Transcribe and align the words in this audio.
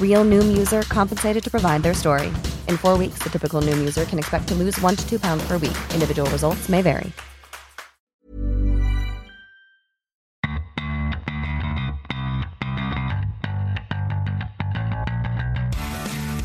Real 0.00 0.24
Noom 0.24 0.56
user 0.56 0.80
compensated 0.82 1.44
to 1.44 1.50
provide 1.50 1.82
their 1.82 1.92
story. 1.92 2.28
In 2.68 2.78
four 2.78 2.96
weeks, 2.96 3.18
the 3.22 3.28
typical 3.28 3.60
Noom 3.60 3.78
user 3.78 4.06
can 4.06 4.18
expect 4.18 4.48
to 4.48 4.54
lose 4.54 4.80
one 4.80 4.96
to 4.96 5.06
two 5.06 5.18
pounds 5.18 5.46
per 5.46 5.58
week. 5.58 5.76
Individual 5.92 6.30
results 6.30 6.70
may 6.70 6.80
vary. 6.80 7.12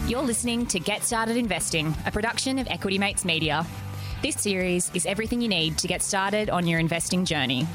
You're 0.07 0.21
listening 0.21 0.65
to 0.67 0.79
Get 0.79 1.03
Started 1.03 1.37
Investing, 1.37 1.95
a 2.05 2.11
production 2.11 2.59
of 2.59 2.67
Equity 2.67 2.97
Mates 2.97 3.23
Media. 3.23 3.65
This 4.21 4.35
series 4.35 4.91
is 4.93 5.05
everything 5.05 5.41
you 5.41 5.47
need 5.47 5.77
to 5.77 5.87
get 5.87 6.01
started 6.01 6.49
on 6.49 6.67
your 6.67 6.79
investing 6.79 7.23
journey. 7.23 7.65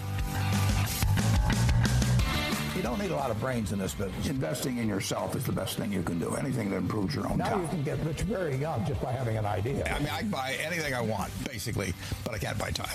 You 2.76 2.82
don't 2.82 2.98
need 2.98 3.10
a 3.10 3.16
lot 3.16 3.30
of 3.30 3.40
brains 3.40 3.72
in 3.72 3.78
this 3.78 3.94
business. 3.94 4.28
Investing 4.28 4.76
in 4.76 4.86
yourself 4.86 5.34
is 5.34 5.44
the 5.44 5.52
best 5.52 5.78
thing 5.78 5.90
you 5.90 6.02
can 6.02 6.18
do. 6.18 6.34
Anything 6.34 6.68
that 6.68 6.76
improves 6.76 7.14
your 7.14 7.26
own 7.26 7.38
Now 7.38 7.48
time. 7.48 7.62
you 7.62 7.68
can 7.68 7.82
get 7.82 7.98
rich 8.00 8.20
very 8.20 8.54
young 8.54 8.84
just 8.84 9.00
by 9.00 9.12
having 9.12 9.38
an 9.38 9.46
idea. 9.46 9.90
I 9.90 9.98
mean, 9.98 10.10
I 10.12 10.18
can 10.18 10.28
buy 10.28 10.58
anything 10.62 10.92
I 10.92 11.00
want, 11.00 11.32
basically, 11.48 11.94
but 12.22 12.34
I 12.34 12.38
can't 12.38 12.58
buy 12.58 12.70
time. 12.72 12.94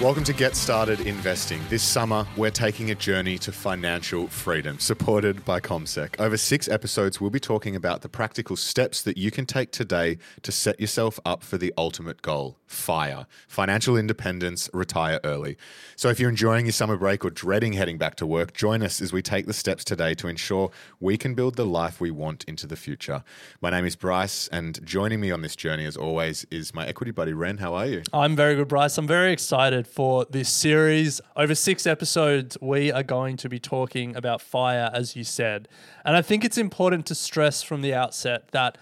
Welcome 0.00 0.24
to 0.24 0.32
Get 0.32 0.56
Started 0.56 1.00
Investing. 1.02 1.60
This 1.70 1.84
summer, 1.84 2.26
we're 2.36 2.50
taking 2.50 2.90
a 2.90 2.96
journey 2.96 3.38
to 3.38 3.52
financial 3.52 4.26
freedom, 4.26 4.80
supported 4.80 5.44
by 5.44 5.60
CommSec. 5.60 6.20
Over 6.20 6.36
six 6.36 6.68
episodes, 6.68 7.20
we'll 7.20 7.30
be 7.30 7.40
talking 7.40 7.76
about 7.76 8.02
the 8.02 8.08
practical 8.08 8.56
steps 8.56 9.02
that 9.02 9.16
you 9.16 9.30
can 9.30 9.46
take 9.46 9.70
today 9.70 10.18
to 10.42 10.50
set 10.50 10.80
yourself 10.80 11.20
up 11.24 11.44
for 11.44 11.58
the 11.58 11.72
ultimate 11.78 12.22
goal 12.22 12.58
FIRE, 12.66 13.26
financial 13.46 13.96
independence, 13.96 14.68
retire 14.72 15.20
early. 15.24 15.56
So 15.94 16.08
if 16.08 16.18
you're 16.18 16.30
enjoying 16.30 16.66
your 16.66 16.72
summer 16.72 16.96
break 16.96 17.24
or 17.24 17.30
dreading 17.30 17.74
heading 17.74 17.96
back 17.96 18.16
to 18.16 18.26
work, 18.26 18.52
join 18.54 18.82
us 18.82 19.00
as 19.00 19.12
we 19.12 19.22
take 19.22 19.46
the 19.46 19.52
steps 19.52 19.84
today 19.84 20.14
to 20.14 20.28
ensure 20.28 20.70
we 21.00 21.16
can 21.16 21.34
build 21.34 21.56
the 21.56 21.64
life 21.64 22.00
we 22.00 22.10
want 22.10 22.44
into 22.44 22.66
the 22.66 22.76
future. 22.76 23.22
My 23.60 23.70
name 23.70 23.84
is 23.84 23.96
Bryce, 23.96 24.48
and 24.48 24.84
joining 24.84 25.20
me 25.20 25.30
on 25.30 25.42
this 25.42 25.54
journey, 25.54 25.86
as 25.86 25.96
always, 25.96 26.44
is 26.50 26.74
my 26.74 26.86
equity 26.86 27.12
buddy, 27.12 27.32
Ren. 27.32 27.58
How 27.58 27.74
are 27.74 27.86
you? 27.86 28.02
I'm 28.12 28.34
very 28.34 28.56
good, 28.56 28.68
Bryce. 28.68 28.98
I'm 28.98 29.06
very 29.06 29.32
excited 29.32 29.86
for 29.86 30.26
this 30.28 30.48
series. 30.48 31.20
Over 31.36 31.54
six 31.54 31.86
episodes, 31.86 32.58
we 32.60 32.90
are 32.90 33.02
going 33.02 33.36
to 33.38 33.48
be 33.48 33.58
talking 33.58 34.16
about 34.16 34.40
fire, 34.40 34.90
as 34.92 35.14
you 35.14 35.24
said. 35.24 35.68
And 36.04 36.16
I 36.16 36.22
think 36.22 36.44
it's 36.44 36.58
important 36.58 37.06
to 37.06 37.14
stress 37.14 37.62
from 37.62 37.82
the 37.82 37.94
outset 37.94 38.48
that 38.52 38.76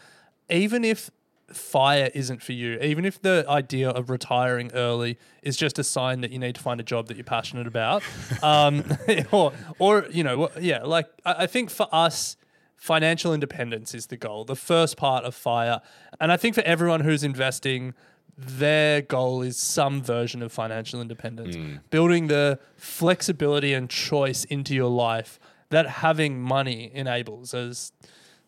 even 0.51 0.85
if 0.85 1.11
fire 1.53 2.11
isn't 2.15 2.43
for 2.43 2.53
you, 2.53 2.79
even 2.81 3.05
if 3.05 3.21
the 3.21 3.45
idea 3.49 3.91
of 3.91 4.11
retiring 4.11 4.71
early 4.75 5.19
is 5.43 5.57
just 5.57 5.79
a 5.79 5.85
sign 5.85 6.21
that 6.23 6.31
you 6.31 6.39
need 6.39 6.55
to 6.55 6.61
find 6.61 6.81
a 6.81 6.85
job 6.85 7.09
that 7.09 7.17
you're 7.17 7.25
passionate 7.25 7.67
about, 7.67 8.03
um, 8.43 8.85
or, 9.31 9.53
or, 9.79 10.07
you 10.11 10.25
know, 10.25 10.51
yeah, 10.61 10.83
like 10.83 11.07
I, 11.25 11.35
I 11.45 11.47
think 11.47 11.71
for 11.71 11.89
us, 11.93 12.37
financial 12.77 13.33
independence 13.33 13.95
is 13.95 14.07
the 14.07 14.17
goal, 14.17 14.45
the 14.45 14.57
first 14.57 14.97
part 14.97 15.25
of 15.25 15.35
fire. 15.35 15.81
And 16.21 16.31
I 16.31 16.37
think 16.37 16.55
for 16.55 16.61
everyone 16.63 17.01
who's 17.01 17.25
investing, 17.25 17.95
their 18.37 19.01
goal 19.01 19.43
is 19.43 19.57
some 19.57 20.03
version 20.03 20.43
of 20.43 20.53
financial 20.53 21.01
independence, 21.01 21.55
building 21.91 22.27
the 22.27 22.59
flexibility 22.77 23.73
and 23.73 23.89
choice 23.89 24.45
into 24.45 24.75
your 24.75 24.91
life 24.91 25.39
that 25.71 25.87
having 25.87 26.41
money 26.41 26.91
enables, 26.93 27.55
as 27.55 27.93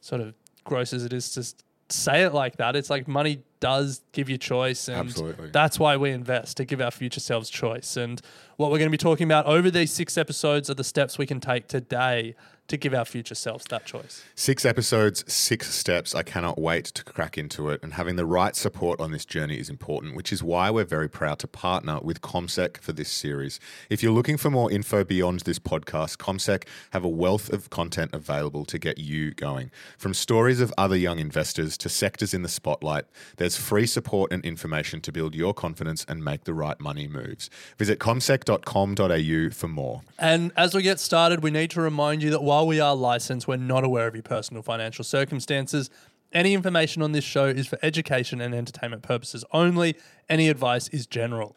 sort 0.00 0.20
of 0.20 0.34
gross 0.64 0.92
as 0.92 1.04
it 1.04 1.12
is 1.12 1.30
to 1.30 1.54
say 1.88 2.22
it 2.22 2.34
like 2.34 2.56
that. 2.56 2.76
It's 2.76 2.90
like 2.90 3.08
money 3.08 3.42
does 3.60 4.02
give 4.12 4.28
you 4.28 4.38
choice, 4.38 4.88
and 4.88 5.08
Absolutely. 5.08 5.50
that's 5.50 5.78
why 5.78 5.96
we 5.96 6.10
invest 6.10 6.56
to 6.58 6.64
give 6.64 6.80
our 6.80 6.90
future 6.90 7.20
selves 7.20 7.50
choice. 7.50 7.96
And 7.96 8.20
what 8.56 8.70
we're 8.70 8.78
going 8.78 8.90
to 8.90 8.94
be 8.94 8.98
talking 8.98 9.24
about 9.24 9.46
over 9.46 9.70
these 9.70 9.92
six 9.92 10.16
episodes 10.16 10.70
are 10.70 10.74
the 10.74 10.84
steps 10.84 11.18
we 11.18 11.26
can 11.26 11.40
take 11.40 11.68
today 11.68 12.34
to 12.68 12.76
give 12.76 12.92
our 12.94 13.04
future 13.04 13.34
selves 13.34 13.64
that 13.66 13.84
choice. 13.84 14.24
Six 14.34 14.64
episodes, 14.64 15.24
six 15.32 15.72
steps. 15.72 16.14
I 16.14 16.22
cannot 16.22 16.58
wait 16.58 16.86
to 16.86 17.04
crack 17.04 17.38
into 17.38 17.70
it. 17.70 17.80
And 17.82 17.94
having 17.94 18.16
the 18.16 18.26
right 18.26 18.56
support 18.56 19.00
on 19.00 19.12
this 19.12 19.24
journey 19.24 19.58
is 19.58 19.70
important, 19.70 20.16
which 20.16 20.32
is 20.32 20.42
why 20.42 20.70
we're 20.70 20.84
very 20.84 21.08
proud 21.08 21.38
to 21.40 21.48
partner 21.48 22.00
with 22.00 22.20
CommSec 22.20 22.78
for 22.78 22.92
this 22.92 23.08
series. 23.08 23.60
If 23.88 24.02
you're 24.02 24.12
looking 24.12 24.36
for 24.36 24.50
more 24.50 24.70
info 24.70 25.04
beyond 25.04 25.40
this 25.40 25.58
podcast, 25.58 26.16
CommSec 26.16 26.64
have 26.90 27.04
a 27.04 27.08
wealth 27.08 27.52
of 27.52 27.70
content 27.70 28.10
available 28.12 28.64
to 28.64 28.78
get 28.78 28.98
you 28.98 29.32
going. 29.32 29.70
From 29.96 30.12
stories 30.12 30.60
of 30.60 30.74
other 30.76 30.96
young 30.96 31.18
investors 31.18 31.76
to 31.78 31.88
sectors 31.88 32.34
in 32.34 32.42
the 32.42 32.48
spotlight, 32.48 33.04
there's 33.46 33.56
free 33.56 33.86
support 33.86 34.32
and 34.32 34.44
information 34.44 35.00
to 35.00 35.12
build 35.12 35.32
your 35.32 35.54
confidence 35.54 36.04
and 36.08 36.24
make 36.24 36.42
the 36.42 36.52
right 36.52 36.80
money 36.80 37.06
moves. 37.06 37.48
Visit 37.78 38.00
commsec.com.au 38.00 39.50
for 39.54 39.68
more. 39.68 40.02
And 40.18 40.50
as 40.56 40.74
we 40.74 40.82
get 40.82 40.98
started, 40.98 41.44
we 41.44 41.52
need 41.52 41.70
to 41.70 41.80
remind 41.80 42.24
you 42.24 42.30
that 42.30 42.42
while 42.42 42.66
we 42.66 42.80
are 42.80 42.96
licensed, 42.96 43.46
we're 43.46 43.56
not 43.56 43.84
aware 43.84 44.08
of 44.08 44.16
your 44.16 44.24
personal 44.24 44.64
financial 44.64 45.04
circumstances. 45.04 45.90
Any 46.32 46.54
information 46.54 47.02
on 47.02 47.12
this 47.12 47.22
show 47.22 47.46
is 47.46 47.68
for 47.68 47.78
education 47.84 48.40
and 48.40 48.52
entertainment 48.52 49.04
purposes 49.04 49.44
only. 49.52 49.94
Any 50.28 50.48
advice 50.48 50.88
is 50.88 51.06
general. 51.06 51.54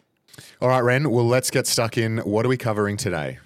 All 0.61 0.69
right, 0.69 0.81
Ren, 0.81 1.09
well, 1.09 1.25
let's 1.25 1.49
get 1.49 1.65
stuck 1.65 1.97
in. 1.97 2.19
What 2.19 2.45
are 2.45 2.49
we 2.49 2.57
covering 2.57 2.97
today? 2.97 3.39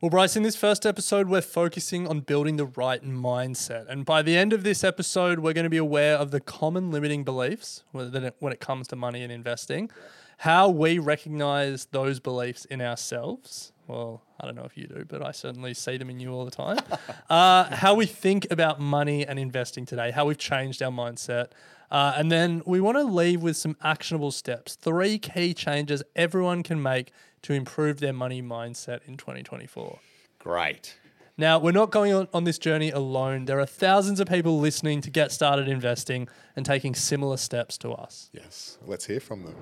Well, 0.00 0.08
Bryce, 0.08 0.34
in 0.34 0.44
this 0.44 0.56
first 0.56 0.86
episode, 0.86 1.28
we're 1.28 1.42
focusing 1.42 2.08
on 2.08 2.20
building 2.20 2.56
the 2.56 2.64
right 2.64 3.04
mindset. 3.04 3.86
And 3.86 4.06
by 4.06 4.22
the 4.22 4.34
end 4.34 4.54
of 4.54 4.62
this 4.62 4.82
episode, 4.82 5.40
we're 5.40 5.52
going 5.52 5.64
to 5.64 5.70
be 5.70 5.76
aware 5.76 6.16
of 6.16 6.30
the 6.30 6.40
common 6.40 6.90
limiting 6.90 7.22
beliefs 7.22 7.84
when 7.92 8.24
it, 8.24 8.60
comes 8.60 8.88
to 8.88 8.96
money 8.96 9.22
and 9.22 9.30
investing, 9.30 9.90
how 10.38 10.70
we 10.70 10.98
recognize 10.98 11.84
those 11.84 12.18
beliefs 12.18 12.64
in 12.64 12.80
ourselves. 12.80 13.72
Well, 13.88 14.22
I 14.40 14.46
don't 14.46 14.54
know 14.54 14.64
if 14.64 14.74
you 14.74 14.86
do, 14.86 15.04
but 15.06 15.22
I 15.22 15.32
certainly 15.32 15.74
see 15.74 15.98
them 15.98 16.08
in 16.08 16.18
you 16.18 16.32
all 16.32 16.46
the 16.46 16.50
time. 16.50 16.78
uh, 17.28 17.64
how 17.76 17.92
we 17.92 18.06
think 18.06 18.46
about 18.50 18.80
money 18.80 19.26
and 19.26 19.38
investing 19.38 19.84
today, 19.84 20.12
how 20.12 20.24
we've 20.24 20.38
changed 20.38 20.82
our 20.82 20.90
mindset. 20.90 21.48
Uh, 21.90 22.14
and 22.16 22.30
then 22.30 22.62
we 22.66 22.80
want 22.80 22.96
to 22.96 23.02
leave 23.02 23.42
with 23.42 23.56
some 23.56 23.76
actionable 23.82 24.30
steps, 24.30 24.76
three 24.76 25.18
key 25.18 25.52
changes 25.52 26.02
everyone 26.14 26.62
can 26.62 26.80
make 26.80 27.12
to 27.42 27.52
improve 27.52 28.00
their 28.00 28.12
money 28.12 28.42
mindset 28.42 29.00
in 29.06 29.16
2024. 29.16 29.98
Great. 30.38 30.96
Now, 31.36 31.58
we're 31.58 31.72
not 31.72 31.90
going 31.90 32.12
on, 32.12 32.28
on 32.34 32.44
this 32.44 32.58
journey 32.58 32.90
alone. 32.90 33.46
There 33.46 33.58
are 33.60 33.66
thousands 33.66 34.20
of 34.20 34.28
people 34.28 34.60
listening 34.60 35.00
to 35.00 35.10
get 35.10 35.32
started 35.32 35.68
investing 35.68 36.28
and 36.54 36.66
taking 36.66 36.94
similar 36.94 37.38
steps 37.38 37.78
to 37.78 37.92
us. 37.92 38.28
Yes, 38.32 38.78
let's 38.86 39.06
hear 39.06 39.20
from 39.20 39.44
them. 39.44 39.56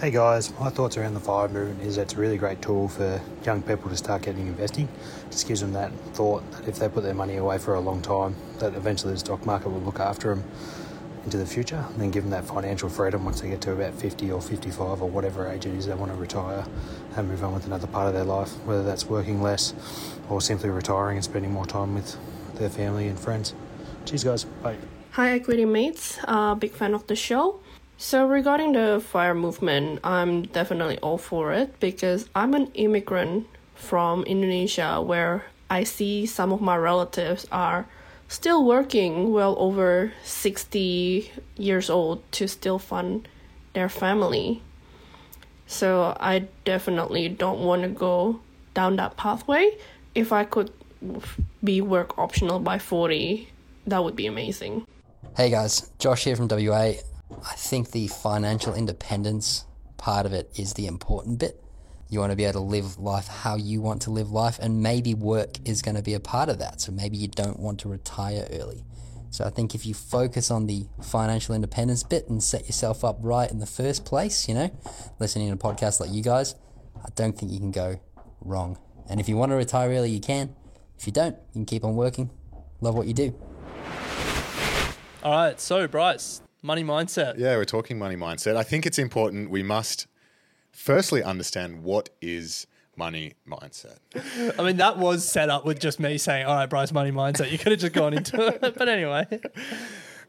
Hey 0.00 0.10
guys, 0.10 0.52
my 0.58 0.70
thoughts 0.70 0.96
around 0.96 1.14
the 1.14 1.20
FIRE 1.20 1.48
movement 1.48 1.80
is 1.82 1.94
that 1.96 2.02
it's 2.02 2.14
a 2.14 2.16
really 2.16 2.36
great 2.36 2.60
tool 2.60 2.88
for 2.88 3.22
young 3.44 3.62
people 3.62 3.88
to 3.88 3.96
start 3.96 4.22
getting 4.22 4.48
investing. 4.48 4.88
Just 5.30 5.46
gives 5.46 5.60
them 5.60 5.72
that 5.74 5.92
thought 6.14 6.50
that 6.50 6.66
if 6.66 6.80
they 6.80 6.88
put 6.88 7.04
their 7.04 7.14
money 7.14 7.36
away 7.36 7.58
for 7.58 7.74
a 7.74 7.80
long 7.80 8.02
time, 8.02 8.34
that 8.58 8.74
eventually 8.74 9.12
the 9.12 9.20
stock 9.20 9.46
market 9.46 9.68
will 9.68 9.80
look 9.80 10.00
after 10.00 10.34
them 10.34 10.44
into 11.24 11.36
the 11.36 11.46
future 11.46 11.82
and 11.90 12.00
then 12.00 12.10
give 12.10 12.24
them 12.24 12.32
that 12.32 12.44
financial 12.44 12.88
freedom 12.88 13.24
once 13.24 13.40
they 13.40 13.48
get 13.48 13.60
to 13.60 13.72
about 13.72 13.94
50 13.94 14.32
or 14.32 14.42
55 14.42 15.00
or 15.00 15.08
whatever 15.08 15.48
age 15.48 15.64
it 15.64 15.74
is 15.74 15.86
they 15.86 15.94
want 15.94 16.10
to 16.10 16.18
retire 16.18 16.66
and 17.16 17.28
move 17.28 17.44
on 17.44 17.54
with 17.54 17.64
another 17.64 17.86
part 17.86 18.08
of 18.08 18.14
their 18.14 18.24
life, 18.24 18.50
whether 18.66 18.82
that's 18.82 19.06
working 19.06 19.40
less 19.40 19.74
or 20.28 20.40
simply 20.40 20.70
retiring 20.70 21.18
and 21.18 21.24
spending 21.24 21.52
more 21.52 21.66
time 21.66 21.94
with 21.94 22.18
their 22.56 22.68
family 22.68 23.06
and 23.06 23.18
friends. 23.18 23.54
Cheers 24.06 24.24
guys, 24.24 24.44
bye. 24.44 24.76
Hi, 25.12 25.30
Equity 25.30 25.64
Mates. 25.64 26.18
Uh, 26.24 26.56
big 26.56 26.72
fan 26.72 26.92
of 26.92 27.06
the 27.06 27.14
show. 27.14 27.60
So, 27.96 28.26
regarding 28.26 28.72
the 28.72 29.00
fire 29.00 29.34
movement, 29.34 30.00
I'm 30.02 30.42
definitely 30.42 30.98
all 30.98 31.18
for 31.18 31.52
it 31.52 31.78
because 31.78 32.28
I'm 32.34 32.52
an 32.54 32.70
immigrant 32.74 33.46
from 33.74 34.24
Indonesia 34.24 35.00
where 35.00 35.46
I 35.70 35.84
see 35.84 36.26
some 36.26 36.52
of 36.52 36.60
my 36.60 36.76
relatives 36.76 37.46
are 37.52 37.86
still 38.28 38.64
working 38.64 39.32
well 39.32 39.54
over 39.58 40.12
60 40.24 41.30
years 41.56 41.88
old 41.88 42.20
to 42.32 42.48
still 42.48 42.78
fund 42.78 43.28
their 43.74 43.88
family. 43.88 44.60
So, 45.66 46.16
I 46.18 46.48
definitely 46.64 47.28
don't 47.28 47.60
want 47.60 47.82
to 47.82 47.88
go 47.88 48.40
down 48.74 48.96
that 48.96 49.16
pathway. 49.16 49.78
If 50.14 50.32
I 50.32 50.44
could 50.44 50.72
be 51.62 51.80
work 51.80 52.18
optional 52.18 52.58
by 52.58 52.78
40, 52.78 53.48
that 53.86 54.02
would 54.02 54.16
be 54.16 54.26
amazing. 54.26 54.84
Hey 55.36 55.50
guys, 55.50 55.90
Josh 55.98 56.24
here 56.24 56.36
from 56.36 56.48
WA. 56.48 56.94
I 57.42 57.54
think 57.54 57.90
the 57.90 58.06
financial 58.08 58.74
independence 58.74 59.64
part 59.96 60.26
of 60.26 60.32
it 60.32 60.50
is 60.56 60.74
the 60.74 60.86
important 60.86 61.38
bit. 61.38 61.62
You 62.10 62.20
want 62.20 62.30
to 62.30 62.36
be 62.36 62.44
able 62.44 62.60
to 62.60 62.66
live 62.66 62.98
life 62.98 63.26
how 63.26 63.56
you 63.56 63.80
want 63.80 64.02
to 64.02 64.10
live 64.10 64.30
life, 64.30 64.58
and 64.60 64.82
maybe 64.82 65.14
work 65.14 65.56
is 65.64 65.82
going 65.82 65.96
to 65.96 66.02
be 66.02 66.14
a 66.14 66.20
part 66.20 66.48
of 66.48 66.58
that. 66.58 66.80
So 66.80 66.92
maybe 66.92 67.16
you 67.16 67.28
don't 67.28 67.58
want 67.58 67.80
to 67.80 67.88
retire 67.88 68.46
early. 68.52 68.84
So 69.30 69.44
I 69.44 69.50
think 69.50 69.74
if 69.74 69.84
you 69.84 69.94
focus 69.94 70.50
on 70.50 70.66
the 70.66 70.86
financial 71.02 71.54
independence 71.54 72.04
bit 72.04 72.28
and 72.28 72.40
set 72.40 72.66
yourself 72.66 73.04
up 73.04 73.18
right 73.20 73.50
in 73.50 73.58
the 73.58 73.66
first 73.66 74.04
place, 74.04 74.48
you 74.48 74.54
know, 74.54 74.70
listening 75.18 75.50
to 75.50 75.56
podcasts 75.56 75.98
like 75.98 76.12
you 76.12 76.22
guys, 76.22 76.54
I 77.04 77.08
don't 77.16 77.36
think 77.36 77.50
you 77.50 77.58
can 77.58 77.72
go 77.72 78.00
wrong. 78.40 78.78
And 79.08 79.18
if 79.18 79.28
you 79.28 79.36
want 79.36 79.50
to 79.50 79.56
retire 79.56 79.90
early, 79.90 80.10
you 80.10 80.20
can. 80.20 80.54
If 80.98 81.06
you 81.06 81.12
don't, 81.12 81.34
you 81.34 81.52
can 81.54 81.66
keep 81.66 81.84
on 81.84 81.96
working. 81.96 82.30
Love 82.80 82.94
what 82.94 83.08
you 83.08 83.14
do. 83.14 83.34
All 85.24 85.32
right, 85.32 85.58
so 85.58 85.88
Bryce, 85.88 86.42
money 86.64 86.82
mindset. 86.82 87.38
Yeah, 87.38 87.56
we're 87.56 87.64
talking 87.64 87.98
money 87.98 88.16
mindset. 88.16 88.56
I 88.56 88.64
think 88.64 88.86
it's 88.86 88.98
important 88.98 89.50
we 89.50 89.62
must 89.62 90.06
firstly 90.72 91.22
understand 91.22 91.84
what 91.84 92.08
is 92.20 92.66
money 92.96 93.34
mindset. 93.48 93.98
I 94.58 94.62
mean, 94.62 94.78
that 94.78 94.98
was 94.98 95.28
set 95.28 95.50
up 95.50 95.64
with 95.64 95.78
just 95.78 96.00
me 96.00 96.18
saying, 96.18 96.46
"All 96.46 96.54
right, 96.54 96.68
Bryce, 96.68 96.90
money 96.90 97.12
mindset." 97.12 97.52
You 97.52 97.58
could 97.58 97.72
have 97.72 97.80
just 97.80 97.92
gone 97.92 98.14
into 98.14 98.46
it, 98.62 98.74
but 98.76 98.88
anyway. 98.88 99.26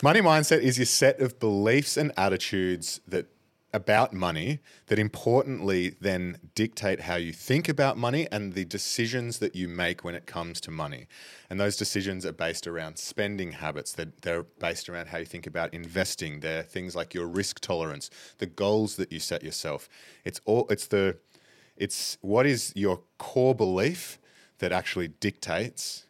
Money 0.03 0.19
mindset 0.19 0.59
is 0.59 0.77
your 0.77 0.85
set 0.85 1.21
of 1.21 1.39
beliefs 1.39 1.95
and 1.95 2.11
attitudes 2.17 2.99
that 3.07 3.27
about 3.75 4.13
money 4.13 4.59
that 4.87 4.97
importantly 4.97 5.95
then 5.99 6.37
dictate 6.55 7.01
how 7.01 7.15
you 7.15 7.33
think 7.33 7.67
about 7.67 7.97
money 7.97 8.25
and 8.31 8.53
the 8.53 8.63
decisions 8.63 9.39
that 9.39 9.53
you 9.53 9.67
make 9.67 10.01
when 10.05 10.15
it 10.15 10.25
comes 10.25 10.61
to 10.61 10.71
money. 10.71 11.07
And 11.49 11.59
those 11.59 11.75
decisions 11.75 12.25
are 12.25 12.31
based 12.31 12.67
around 12.67 12.97
spending 12.97 13.51
habits, 13.51 13.91
that 13.93 14.21
they're 14.21 14.43
based 14.43 14.87
around 14.87 15.07
how 15.07 15.17
you 15.17 15.25
think 15.25 15.45
about 15.45 15.73
investing. 15.73 16.39
They're 16.39 16.63
things 16.63 16.95
like 16.95 17.13
your 17.13 17.27
risk 17.27 17.59
tolerance, 17.59 18.09
the 18.37 18.45
goals 18.45 18.95
that 18.95 19.11
you 19.11 19.19
set 19.19 19.43
yourself. 19.43 19.89
It's 20.23 20.39
all 20.45 20.67
it's 20.69 20.87
the 20.87 21.17
it's 21.75 22.17
what 22.21 22.45
is 22.45 22.71
your 22.77 23.01
core 23.17 23.53
belief 23.53 24.19
that 24.59 24.71
actually 24.71 25.09
dictates 25.09 26.05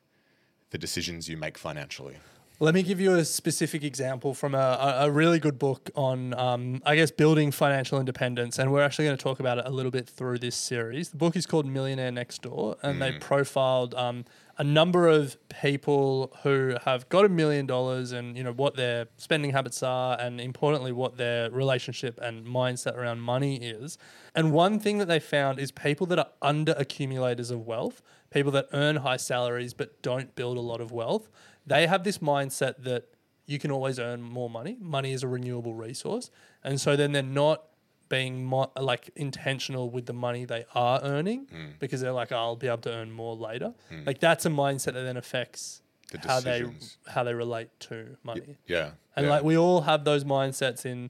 the 0.69 0.77
decisions 0.77 1.27
you 1.27 1.35
make 1.35 1.57
financially. 1.57 2.17
Let 2.61 2.73
me 2.73 2.83
give 2.83 3.01
you 3.01 3.15
a 3.15 3.25
specific 3.25 3.83
example 3.83 4.33
from 4.33 4.55
a, 4.55 4.99
a 5.01 5.11
really 5.11 5.39
good 5.39 5.59
book 5.59 5.89
on, 5.93 6.33
um, 6.35 6.81
I 6.85 6.95
guess, 6.95 7.11
building 7.11 7.51
financial 7.51 7.99
independence. 7.99 8.57
And 8.57 8.71
we're 8.71 8.81
actually 8.81 9.05
going 9.05 9.17
to 9.17 9.21
talk 9.23 9.41
about 9.41 9.57
it 9.57 9.65
a 9.67 9.69
little 9.69 9.91
bit 9.91 10.07
through 10.07 10.39
this 10.39 10.55
series. 10.55 11.09
The 11.09 11.17
book 11.17 11.35
is 11.35 11.45
called 11.45 11.65
Millionaire 11.65 12.13
Next 12.13 12.41
Door, 12.43 12.77
and 12.81 13.01
they 13.01 13.11
profiled 13.11 13.93
um, 13.95 14.23
a 14.57 14.63
number 14.63 15.09
of 15.09 15.35
people 15.49 16.33
who 16.43 16.77
have 16.85 17.09
got 17.09 17.25
a 17.25 17.29
million 17.29 17.65
dollars 17.65 18.13
and, 18.13 18.37
you 18.37 18.43
know, 18.43 18.53
what 18.53 18.77
their 18.77 19.07
spending 19.17 19.51
habits 19.51 19.83
are, 19.83 20.17
and 20.17 20.39
importantly, 20.39 20.93
what 20.93 21.17
their 21.17 21.51
relationship 21.51 22.17
and 22.21 22.47
mindset 22.47 22.95
around 22.95 23.19
money 23.19 23.57
is. 23.57 23.97
And 24.33 24.53
one 24.53 24.79
thing 24.79 24.97
that 24.99 25.09
they 25.09 25.19
found 25.19 25.59
is 25.59 25.73
people 25.73 26.07
that 26.07 26.19
are 26.19 26.29
under 26.41 26.73
accumulators 26.77 27.51
of 27.51 27.67
wealth, 27.67 28.01
people 28.29 28.53
that 28.53 28.67
earn 28.71 28.97
high 28.97 29.17
salaries 29.17 29.73
but 29.73 30.01
don't 30.01 30.35
build 30.35 30.57
a 30.57 30.61
lot 30.61 30.79
of 30.79 30.93
wealth 30.93 31.29
they 31.67 31.87
have 31.87 32.03
this 32.03 32.19
mindset 32.19 32.83
that 32.83 33.05
you 33.45 33.59
can 33.59 33.71
always 33.71 33.99
earn 33.99 34.21
more 34.21 34.49
money. 34.49 34.77
Money 34.79 35.13
is 35.13 35.23
a 35.23 35.27
renewable 35.27 35.73
resource, 35.73 36.31
and 36.63 36.79
so 36.81 36.95
then 36.95 37.11
they're 37.11 37.21
not 37.23 37.63
being 38.07 38.45
mo- 38.45 38.71
like 38.79 39.09
intentional 39.15 39.89
with 39.89 40.05
the 40.05 40.13
money 40.13 40.45
they 40.45 40.63
are 40.75 40.99
earning 41.03 41.47
Hmm. 41.51 41.65
because 41.79 42.01
they're 42.01 42.11
like, 42.11 42.31
oh, 42.31 42.35
I'll 42.37 42.55
be 42.55 42.67
able 42.67 42.77
to 42.79 42.91
earn 42.91 43.11
more 43.11 43.35
later. 43.35 43.73
Like 44.05 44.19
that's 44.19 44.45
a 44.45 44.49
mindset 44.49 44.93
that 44.93 45.03
then 45.03 45.17
affects 45.17 45.81
The 46.11 46.19
how 46.27 46.39
they 46.39 46.65
how 47.07 47.23
they 47.23 47.33
relate 47.33 47.69
to 47.81 48.17
money. 48.23 48.57
Yeah. 48.67 48.91
And 49.15 49.25
yeah. 49.25 49.31
like 49.33 49.43
we 49.43 49.57
all 49.57 49.81
have 49.81 50.05
those 50.05 50.23
mindsets 50.23 50.85
in 50.85 51.09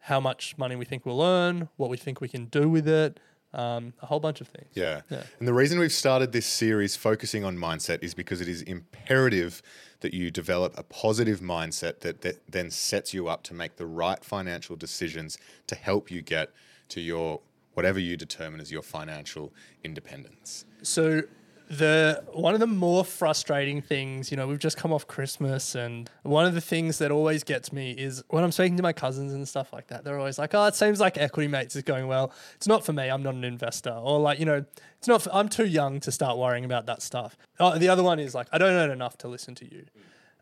how 0.00 0.18
much 0.20 0.56
money 0.58 0.74
we 0.76 0.84
think 0.84 1.06
we'll 1.06 1.22
earn, 1.22 1.68
what 1.76 1.90
we 1.90 1.96
think 1.96 2.20
we 2.20 2.28
can 2.28 2.46
do 2.46 2.68
with 2.68 2.88
it, 2.88 3.20
um, 3.54 3.92
a 4.02 4.06
whole 4.06 4.20
bunch 4.20 4.40
of 4.40 4.48
things. 4.48 4.68
Yeah. 4.74 5.02
Yeah. 5.10 5.22
And 5.38 5.48
the 5.48 5.54
reason 5.54 5.78
we've 5.78 5.92
started 5.92 6.32
this 6.32 6.46
series 6.46 6.96
focusing 6.96 7.44
on 7.44 7.56
mindset 7.56 8.02
is 8.02 8.14
because 8.14 8.40
it 8.40 8.48
is 8.48 8.62
imperative 8.62 9.62
that 10.00 10.12
you 10.12 10.30
develop 10.30 10.74
a 10.76 10.82
positive 10.82 11.40
mindset 11.40 12.00
that, 12.00 12.20
that 12.20 12.50
then 12.50 12.70
sets 12.70 13.14
you 13.14 13.28
up 13.28 13.42
to 13.44 13.54
make 13.54 13.76
the 13.76 13.86
right 13.86 14.22
financial 14.24 14.76
decisions 14.76 15.38
to 15.66 15.74
help 15.74 16.10
you 16.10 16.22
get 16.22 16.50
to 16.88 17.00
your 17.00 17.40
whatever 17.74 17.98
you 17.98 18.16
determine 18.16 18.60
as 18.60 18.72
your 18.72 18.82
financial 18.82 19.52
independence. 19.84 20.64
So 20.82 21.22
the 21.68 22.22
one 22.32 22.54
of 22.54 22.60
the 22.60 22.66
more 22.66 23.04
frustrating 23.04 23.82
things, 23.82 24.30
you 24.30 24.36
know, 24.36 24.46
we've 24.46 24.58
just 24.58 24.76
come 24.76 24.92
off 24.92 25.06
Christmas, 25.06 25.74
and 25.74 26.08
one 26.22 26.46
of 26.46 26.54
the 26.54 26.60
things 26.60 26.98
that 26.98 27.10
always 27.10 27.42
gets 27.42 27.72
me 27.72 27.90
is 27.90 28.22
when 28.28 28.44
I'm 28.44 28.52
speaking 28.52 28.76
to 28.76 28.82
my 28.82 28.92
cousins 28.92 29.32
and 29.32 29.46
stuff 29.48 29.72
like 29.72 29.88
that. 29.88 30.04
They're 30.04 30.18
always 30.18 30.38
like, 30.38 30.54
"Oh, 30.54 30.64
it 30.66 30.74
seems 30.74 31.00
like 31.00 31.18
Equity 31.18 31.48
Mates 31.48 31.74
is 31.74 31.82
going 31.82 32.06
well. 32.06 32.32
It's 32.54 32.68
not 32.68 32.84
for 32.84 32.92
me. 32.92 33.08
I'm 33.08 33.22
not 33.22 33.34
an 33.34 33.44
investor." 33.44 33.90
Or 33.90 34.20
like, 34.20 34.38
you 34.38 34.44
know, 34.44 34.64
it's 34.98 35.08
not. 35.08 35.22
For, 35.22 35.34
I'm 35.34 35.48
too 35.48 35.66
young 35.66 35.98
to 36.00 36.12
start 36.12 36.38
worrying 36.38 36.64
about 36.64 36.86
that 36.86 37.02
stuff. 37.02 37.36
Oh, 37.58 37.76
the 37.76 37.88
other 37.88 38.02
one 38.02 38.20
is 38.20 38.34
like, 38.34 38.46
"I 38.52 38.58
don't 38.58 38.72
earn 38.72 38.90
enough 38.90 39.18
to 39.18 39.28
listen 39.28 39.54
to 39.56 39.64
you," 39.64 39.86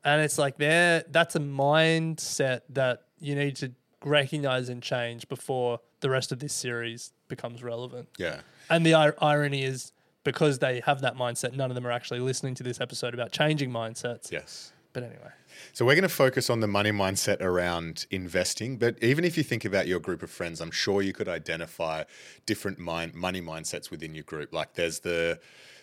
and 0.05 0.21
it's 0.21 0.37
like 0.39 0.59
there. 0.59 1.05
That's 1.11 1.37
a 1.37 1.41
mindset 1.41 2.63
that 2.69 3.03
you 3.19 3.35
need 3.35 3.57
to 3.57 3.73
recognize 4.05 4.69
and 4.69 4.83
change 4.83 5.27
before 5.29 5.81
the 6.01 6.11
rest 6.11 6.33
of 6.33 6.39
this 6.39 6.53
series 6.53 7.13
becomes 7.29 7.63
relevant. 7.63 8.09
Yeah. 8.19 8.41
And 8.69 8.85
the 8.85 8.93
ir- 8.93 9.17
irony 9.23 9.65
is 9.65 9.93
because 10.25 10.59
they 10.59 10.81
have 10.81 11.01
that 11.03 11.17
mindset, 11.17 11.55
none 11.55 11.71
of 11.71 11.75
them 11.75 11.87
are 11.87 11.93
actually 11.93 12.21
listening 12.21 12.55
to 12.57 12.63
this 12.63 12.81
episode 12.81 13.15
about 13.15 13.31
changing 13.31 13.71
mindsets. 13.71 14.33
Yes. 14.33 14.73
But 14.95 15.03
anyway, 15.03 15.33
So 15.73 15.85
we're 15.85 15.97
going 15.97 16.05
to 16.05 16.09
focus 16.09 16.49
on 16.49 16.61
the 16.61 16.69
money 16.69 16.93
mindset 16.93 17.41
around 17.41 18.07
investing. 18.13 18.77
But 18.77 19.03
even 19.03 19.25
if 19.25 19.37
you 19.37 19.43
think 19.43 19.65
about 19.65 19.89
your 19.89 19.99
group 19.99 20.23
of 20.23 20.31
friends, 20.31 20.61
I'm 20.61 20.71
sure 20.71 21.03
you 21.03 21.13
could 21.13 21.29
identify 21.29 22.05
different 22.47 22.79
mind, 22.79 23.13
money 23.13 23.43
mindsets 23.43 23.91
within 23.91 24.15
your 24.15 24.23
group. 24.23 24.55
Like 24.55 24.75
there's 24.75 25.01
the 25.01 25.41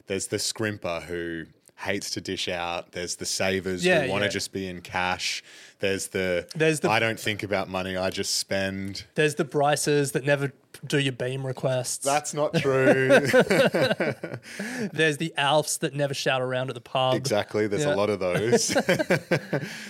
there's 0.08 0.28
the 0.28 0.38
scrimper 0.38 1.04
who 1.04 1.46
hates 1.82 2.12
to 2.12 2.22
dish 2.22 2.48
out. 2.48 2.92
There's 2.92 3.16
the 3.18 3.26
savers 3.26 3.84
Yeah, 3.86 4.04
who 4.06 4.12
want 4.12 4.22
to 4.22 4.28
yeah. 4.28 4.32
just 4.32 4.52
be 4.54 4.68
in 4.68 4.82
cash. 4.82 5.44
There's 5.80 6.08
the 6.08 6.48
There's 6.56 6.80
the- 6.82 6.90
I 6.92 7.00
don't 7.00 7.20
think 7.20 7.42
about 7.44 7.68
money. 7.70 7.98
I 7.98 8.10
just 8.12 8.36
spend. 8.36 9.06
there's 9.16 9.36
the 9.36 9.44
Bryces 9.46 10.12
that 10.12 10.24
never 10.26 10.54
do 10.88 11.00
your 11.00 11.14
Beem 11.14 11.46
requests. 11.46 11.98
That's 12.06 12.34
not 12.34 12.54
true. 12.54 13.08
there's 14.94 15.18
the 15.18 15.34
Alfs 15.38 15.80
that 15.80 15.94
never 15.96 16.14
shout 16.14 16.42
around 16.42 16.70
at 16.70 16.76
the 16.76 16.82
pub. 16.82 17.16
exactly. 17.16 17.68
There's 17.68 17.84
Yeah. 17.86 17.96
a 17.96 17.98
lot 17.98 18.10
of 18.10 18.20
those. 18.20 18.76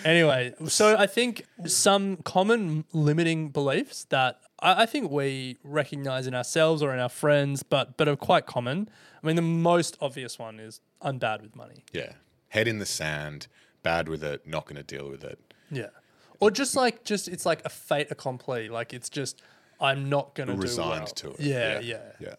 Anyway, 0.06 0.54
so 0.68 0.98
I 0.98 1.06
think 1.08 1.46
some 1.66 2.18
common 2.18 2.86
limiting 2.92 3.50
beliefs 3.50 4.06
that 4.06 4.40
I, 4.60 4.84
I 4.84 4.86
think 4.86 5.12
we 5.12 5.58
recognize 5.64 6.28
in 6.28 6.34
ourselves 6.34 6.82
or 6.82 6.94
in 6.94 7.00
our 7.00 7.10
friends, 7.10 7.64
but 7.64 7.98
but 7.98 8.08
are 8.08 8.16
quite 8.16 8.46
common. 8.46 8.90
I 9.24 9.28
mean, 9.28 9.36
the 9.36 9.42
most 9.42 9.98
obvious 10.02 10.40
one 10.40 10.60
is 10.60 10.82
I'm 11.02 11.18
bad 11.18 11.42
with 11.42 11.56
money. 11.56 11.84
yeah. 11.94 12.14
Head 12.50 12.68
in 12.68 12.80
the 12.80 12.86
sand. 12.86 13.48
Bad 13.82 14.10
with 14.10 14.24
it. 14.24 14.46
Not 14.46 14.66
going 14.66 14.76
to 14.76 14.84
deal 14.84 15.10
with 15.10 15.24
it. 15.24 15.40
Yeah. 15.72 15.88
Or 16.42 16.52
just 16.52 16.76
like 16.76 17.04
just 17.06 17.28
it's 17.28 17.46
like 17.46 17.64
a 17.64 17.70
fait 17.70 18.12
accompli. 18.12 18.68
Like 18.68 18.94
it's 18.94 19.10
just 19.10 19.42
I'm 19.80 20.10
not 20.10 20.36
gonna 20.36 20.56
resigned 20.56 21.14
do 21.16 21.30
well. 21.30 21.36
to 21.38 21.42
it. 21.44 21.48
Yeah, 21.48 21.80
yeah. 21.80 21.98
yeah. 22.20 22.36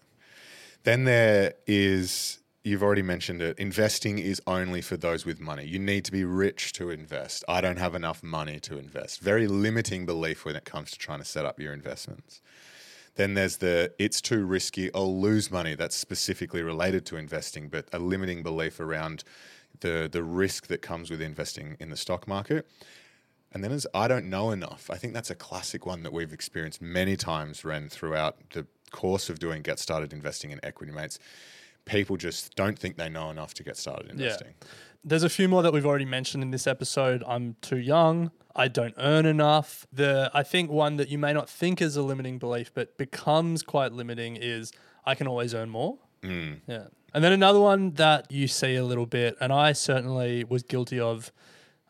Then 0.83 1.05
there 1.05 1.55
is 1.67 2.41
you've 2.65 2.83
already 2.83 3.03
mentioned 3.03 3.41
it. 3.41 3.59
Investing 3.59 4.19
is 4.19 4.41
only 4.47 4.81
for 4.83 4.97
those 4.97 5.25
with 5.25 5.41
money. 5.41 5.65
You 5.65 5.79
need 5.79 6.05
to 6.05 6.13
be 6.13 6.25
rich 6.25 6.73
to 6.75 6.91
invest. 6.91 7.45
I 7.49 7.61
don't 7.61 7.79
have 7.79 7.95
enough 7.95 8.23
money 8.23 8.61
to 8.61 8.79
invest. 8.79 9.21
Very 9.21 9.47
limiting 9.49 10.05
belief 10.07 10.45
when 10.45 10.57
it 10.57 10.65
comes 10.65 10.91
to 10.93 10.99
trying 10.99 11.19
to 11.21 11.25
set 11.25 11.45
up 11.45 11.59
your 11.59 11.73
investments. 11.73 12.41
Then 13.17 13.35
there's 13.35 13.59
the 13.59 13.93
it's 13.99 14.21
too 14.21 14.45
risky, 14.45 14.93
I'll 14.95 15.21
lose 15.21 15.51
money. 15.51 15.75
That's 15.75 15.97
specifically 15.97 16.63
related 16.63 17.05
to 17.07 17.17
investing, 17.17 17.69
but 17.69 17.87
a 17.93 17.99
limiting 17.99 18.43
belief 18.43 18.81
around 18.81 19.25
the 19.81 20.09
the 20.11 20.23
risk 20.23 20.67
that 20.69 20.83
comes 20.83 21.11
with 21.11 21.21
investing 21.21 21.77
in 21.79 21.91
the 21.91 21.97
stock 21.97 22.27
market. 22.27 22.67
And 23.53 23.63
then 23.63 23.71
there's 23.71 23.87
I 23.95 24.09
don't 24.09 24.31
know 24.31 24.51
enough. 24.51 24.89
I 24.91 24.97
think 24.97 25.13
that's 25.13 25.31
a 25.31 25.35
classic 25.35 25.85
one 25.85 26.03
that 26.05 26.13
we've 26.13 26.33
experienced 26.33 26.81
many 26.81 27.17
times, 27.17 27.65
Ren, 27.65 27.89
throughout 27.89 28.37
the 28.51 28.67
course 28.91 29.29
of 29.29 29.39
doing 29.39 29.63
Get 29.63 29.79
Started 29.79 30.13
Investing 30.13 30.51
in 30.51 30.61
Equity 30.63 30.93
Mates. 30.93 31.19
People 31.85 32.17
just 32.17 32.55
don't 32.55 32.79
think 32.79 32.97
they 32.97 33.09
know 33.09 33.31
enough 33.31 33.55
to 33.55 33.65
get 33.65 33.77
started 33.77 34.11
investing. 34.11 34.55
There's 35.05 35.25
a 35.25 35.29
few 35.29 35.49
more 35.49 35.63
that 35.63 35.73
we've 35.73 35.85
already 35.85 36.05
mentioned 36.05 36.45
in 36.45 36.53
this 36.53 36.69
episode. 36.69 37.25
I'm 37.27 37.57
too 37.61 37.79
young. 37.79 38.31
I 38.55 38.69
don't 38.69 38.95
earn 38.99 39.27
enough. 39.27 39.87
The 39.93 40.31
I 40.35 40.43
think 40.43 40.71
one 40.71 40.97
that 40.97 41.09
you 41.09 41.19
may 41.19 41.33
not 41.33 41.49
think 41.49 41.81
is 41.81 41.97
a 41.97 42.03
limiting 42.03 42.39
belief, 42.39 42.71
but 42.75 42.97
becomes 42.99 43.63
quite 43.63 43.93
limiting 43.93 44.37
is 44.37 44.73
I 45.05 45.15
can 45.15 45.27
always 45.27 45.55
earn 45.55 45.71
more. 45.71 45.99
Mm. 46.23 46.61
Yeah. 46.67 46.87
And 47.15 47.23
then 47.23 47.33
another 47.33 47.61
one 47.61 47.93
that 47.93 48.31
you 48.31 48.49
see 48.49 48.77
a 48.77 48.85
little 48.85 49.07
bit, 49.07 49.37
and 49.41 49.53
I 49.53 49.73
certainly 49.73 50.45
was 50.45 50.63
guilty 50.63 50.99
of, 50.99 51.31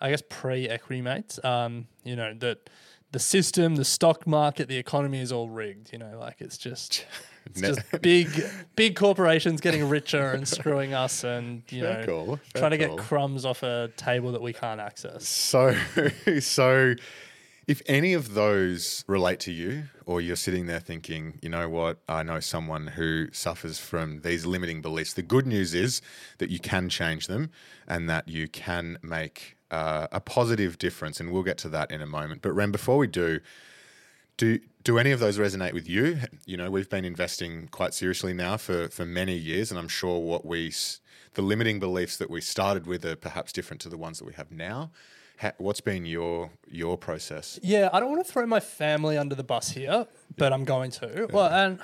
I 0.00 0.10
guess, 0.10 0.22
pre 0.28 0.68
equity 0.68 1.02
mates. 1.02 1.42
Um, 1.44 1.86
you 2.02 2.16
know, 2.16 2.34
that 2.34 2.70
the 3.12 3.18
system, 3.18 3.76
the 3.76 3.84
stock 3.84 4.26
market, 4.26 4.68
the 4.68 4.78
economy 4.78 5.20
is 5.20 5.30
all 5.30 5.48
rigged. 5.48 5.92
You 5.92 5.98
know, 5.98 6.18
like 6.18 6.40
it's 6.40 6.58
just. 6.58 7.06
It's 7.46 7.60
just 7.60 8.02
big, 8.02 8.28
big 8.76 8.96
corporations 8.96 9.60
getting 9.60 9.88
richer 9.88 10.32
and 10.32 10.46
screwing 10.46 10.94
us, 10.94 11.24
and 11.24 11.62
you 11.70 11.82
know, 11.82 11.94
fair 11.94 12.04
trying 12.54 12.70
to 12.72 12.78
get 12.78 12.96
crumbs 12.96 13.44
off 13.44 13.62
a 13.62 13.90
table 13.96 14.32
that 14.32 14.42
we 14.42 14.52
can't 14.52 14.80
access. 14.80 15.28
So, 15.28 15.74
so 16.40 16.94
If 17.68 17.80
any 17.86 18.12
of 18.12 18.34
those 18.34 19.04
relate 19.06 19.38
to 19.40 19.52
you, 19.52 19.84
or 20.04 20.20
you're 20.20 20.34
sitting 20.34 20.66
there 20.66 20.80
thinking, 20.80 21.38
you 21.42 21.48
know 21.48 21.68
what, 21.68 21.98
I 22.08 22.24
know 22.24 22.40
someone 22.40 22.88
who 22.88 23.28
suffers 23.32 23.78
from 23.78 24.20
these 24.22 24.44
limiting 24.44 24.82
beliefs, 24.82 25.12
the 25.12 25.22
good 25.22 25.46
news 25.46 25.72
is 25.72 26.02
that 26.38 26.50
you 26.50 26.58
can 26.58 26.88
change 26.88 27.28
them 27.28 27.50
and 27.86 28.10
that 28.10 28.26
you 28.26 28.48
can 28.48 28.98
make 29.00 29.56
uh, 29.70 30.08
a 30.10 30.20
positive 30.20 30.76
difference. 30.78 31.20
And 31.20 31.30
we'll 31.30 31.44
get 31.44 31.56
to 31.58 31.68
that 31.68 31.92
in 31.92 32.02
a 32.02 32.06
moment. 32.06 32.42
But 32.42 32.52
Ren, 32.52 32.72
before 32.72 32.98
we 32.98 33.06
do, 33.06 33.38
do 34.36 34.58
do 34.84 34.98
any 34.98 35.12
of 35.12 35.20
those 35.20 35.38
resonate 35.38 35.72
with 35.72 35.88
you? 35.88 36.18
You 36.44 36.56
know, 36.56 36.70
we've 36.70 36.88
been 36.88 37.04
investing 37.04 37.68
quite 37.68 37.94
seriously 37.94 38.32
now 38.32 38.56
for 38.56 38.88
for 38.88 39.04
many 39.04 39.36
years, 39.36 39.70
and 39.70 39.78
I'm 39.78 39.88
sure 39.88 40.18
what 40.18 40.44
we 40.44 40.72
the 41.34 41.42
limiting 41.42 41.78
beliefs 41.78 42.16
that 42.18 42.30
we 42.30 42.40
started 42.40 42.86
with 42.86 43.04
are 43.04 43.16
perhaps 43.16 43.52
different 43.52 43.80
to 43.82 43.88
the 43.88 43.96
ones 43.96 44.18
that 44.18 44.24
we 44.24 44.34
have 44.34 44.50
now. 44.50 44.90
Ha- 45.40 45.52
what's 45.58 45.80
been 45.80 46.04
your 46.04 46.50
your 46.68 46.98
process? 46.98 47.58
Yeah, 47.62 47.88
I 47.92 48.00
don't 48.00 48.10
want 48.10 48.26
to 48.26 48.32
throw 48.32 48.46
my 48.46 48.60
family 48.60 49.16
under 49.16 49.34
the 49.34 49.44
bus 49.44 49.70
here, 49.70 50.06
but 50.36 50.52
I'm 50.52 50.64
going 50.64 50.90
to. 50.92 51.28
Well, 51.32 51.52
and 51.52 51.80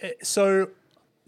eh, 0.00 0.12
so 0.22 0.68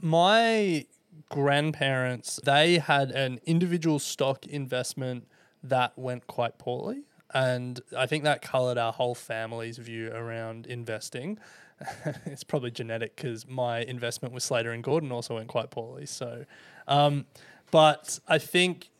my 0.01 0.87
grandparents 1.29 2.41
they 2.45 2.79
had 2.79 3.11
an 3.11 3.41
individual 3.47 3.99
stock 3.99 4.47
investment 4.47 5.27
that 5.63 5.97
went 5.99 6.27
quite 6.27 6.59
poorly 6.59 7.05
and 7.35 7.81
I 7.97 8.07
think 8.07 8.25
that 8.25 8.43
coloured 8.43 8.79
our 8.79 8.93
whole 8.93 9.15
family's 9.15 9.79
view 9.79 10.11
around 10.13 10.67
investing. 10.67 11.39
it's 12.27 12.45
probably 12.45 12.71
genetic 12.71 13.17
because 13.17 13.47
my 13.49 13.81
investment 13.81 14.35
with 14.35 14.43
Slater 14.43 14.73
and 14.73 14.85
Gordon 14.85 15.11
also 15.13 15.35
went 15.35 15.49
quite 15.49 15.71
poorly. 15.71 16.07
So, 16.07 16.45
um, 16.87 17.27
but 17.71 18.21
I 18.29 18.39
think 18.39 18.91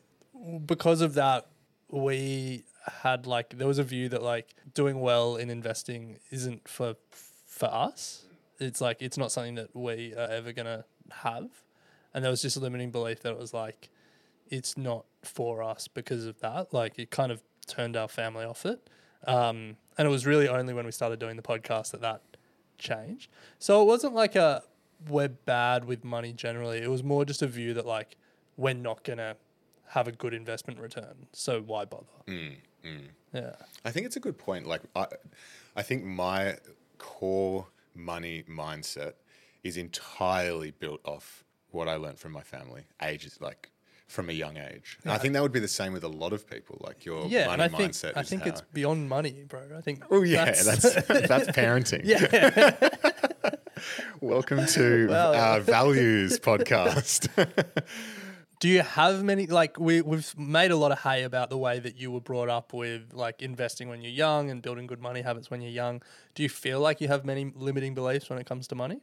because 0.65 1.01
of 1.01 1.13
that, 1.13 1.47
we 1.89 2.65
had 3.01 3.25
like 3.25 3.57
there 3.57 3.67
was 3.67 3.77
a 3.77 3.83
view 3.83 4.09
that 4.09 4.21
like 4.21 4.55
doing 4.73 4.99
well 4.99 5.35
in 5.35 5.49
investing 5.49 6.17
isn't 6.31 6.67
for 6.67 6.95
for 7.45 7.67
us. 7.67 8.25
It's 8.59 8.81
like 8.81 9.01
it's 9.01 9.17
not 9.17 9.31
something 9.31 9.55
that 9.55 9.75
we 9.75 10.13
are 10.15 10.29
ever 10.29 10.51
gonna 10.51 10.85
have, 11.11 11.49
and 12.13 12.23
there 12.23 12.31
was 12.31 12.41
just 12.41 12.57
a 12.57 12.59
limiting 12.59 12.91
belief 12.91 13.21
that 13.21 13.31
it 13.31 13.39
was 13.39 13.53
like 13.53 13.89
it's 14.49 14.77
not 14.77 15.05
for 15.23 15.63
us 15.63 15.87
because 15.87 16.25
of 16.25 16.39
that. 16.39 16.73
Like 16.73 16.99
it 16.99 17.11
kind 17.11 17.31
of 17.31 17.41
turned 17.65 17.95
our 17.95 18.07
family 18.07 18.45
off 18.45 18.65
it. 18.65 18.89
Um, 19.25 19.77
and 19.97 20.07
it 20.07 20.11
was 20.11 20.25
really 20.25 20.47
only 20.47 20.73
when 20.73 20.85
we 20.85 20.91
started 20.91 21.19
doing 21.19 21.37
the 21.37 21.43
podcast 21.43 21.91
that 21.91 22.01
that 22.01 22.21
changed. 22.77 23.29
So 23.59 23.81
it 23.81 23.85
wasn't 23.85 24.13
like 24.13 24.35
a 24.35 24.63
we're 25.07 25.29
bad 25.29 25.85
with 25.85 26.03
money 26.03 26.33
generally. 26.33 26.79
It 26.79 26.89
was 26.89 27.03
more 27.03 27.25
just 27.25 27.41
a 27.41 27.47
view 27.47 27.73
that 27.73 27.85
like 27.85 28.17
we're 28.57 28.73
not 28.73 29.03
gonna 29.03 29.35
have 29.89 30.07
a 30.07 30.11
good 30.11 30.33
investment 30.33 30.79
return. 30.79 31.27
So 31.31 31.61
why 31.61 31.85
bother? 31.85 32.05
Mm, 32.27 32.55
mm. 32.85 33.07
Yeah, 33.33 33.55
I 33.85 33.91
think 33.91 34.05
it's 34.05 34.15
a 34.15 34.19
good 34.19 34.37
point. 34.37 34.67
Like 34.67 34.81
I, 34.95 35.07
I 35.75 35.81
think 35.81 36.03
my 36.03 36.57
core 36.97 37.67
money 37.95 38.43
mindset 38.49 39.13
is 39.63 39.77
entirely 39.77 40.71
built 40.71 40.99
off 41.05 41.43
what 41.71 41.87
I 41.87 41.95
learned 41.95 42.19
from 42.19 42.31
my 42.31 42.41
family. 42.41 42.83
Ages 43.01 43.39
like 43.41 43.71
from 44.07 44.29
a 44.29 44.33
young 44.33 44.57
age. 44.57 44.99
Yeah. 45.05 45.13
I 45.13 45.17
think 45.17 45.33
that 45.33 45.41
would 45.41 45.51
be 45.51 45.59
the 45.59 45.67
same 45.67 45.93
with 45.93 46.03
a 46.03 46.09
lot 46.09 46.33
of 46.33 46.49
people. 46.49 46.77
Like 46.81 47.05
your 47.05 47.25
yeah, 47.27 47.47
money 47.47 47.63
and 47.63 47.75
I 47.75 47.79
mindset. 47.79 48.01
Think, 48.01 48.17
I 48.17 48.23
think 48.23 48.41
how... 48.43 48.49
it's 48.49 48.61
beyond 48.61 49.09
money, 49.09 49.43
bro. 49.47 49.61
I 49.77 49.81
think. 49.81 50.03
Oh 50.11 50.23
yeah, 50.23 50.45
that's 50.45 50.63
that's, 50.93 51.27
that's 51.27 51.47
parenting. 51.49 52.01
Yeah. 52.13 52.91
Welcome 54.21 54.65
to 54.67 55.07
well, 55.09 55.33
our 55.33 55.59
values 55.59 56.39
podcast. 56.39 57.27
Do 58.59 58.69
you 58.69 58.81
have 58.81 59.23
many 59.23 59.47
like 59.47 59.77
we 59.77 60.01
we've 60.01 60.37
made 60.37 60.71
a 60.71 60.77
lot 60.77 60.91
of 60.91 60.99
hay 60.99 61.23
about 61.23 61.49
the 61.49 61.57
way 61.57 61.79
that 61.79 61.97
you 61.97 62.11
were 62.11 62.21
brought 62.21 62.49
up 62.49 62.71
with 62.71 63.13
like 63.13 63.41
investing 63.41 63.89
when 63.89 64.01
you're 64.01 64.11
young 64.11 64.49
and 64.49 64.61
building 64.61 64.87
good 64.87 65.01
money 65.01 65.21
habits 65.21 65.51
when 65.51 65.61
you're 65.61 65.71
young. 65.71 66.01
Do 66.35 66.43
you 66.43 66.49
feel 66.49 66.79
like 66.79 67.01
you 67.01 67.09
have 67.09 67.25
many 67.25 67.51
limiting 67.55 67.93
beliefs 67.93 68.29
when 68.29 68.39
it 68.39 68.45
comes 68.45 68.67
to 68.67 68.75
money? 68.75 69.01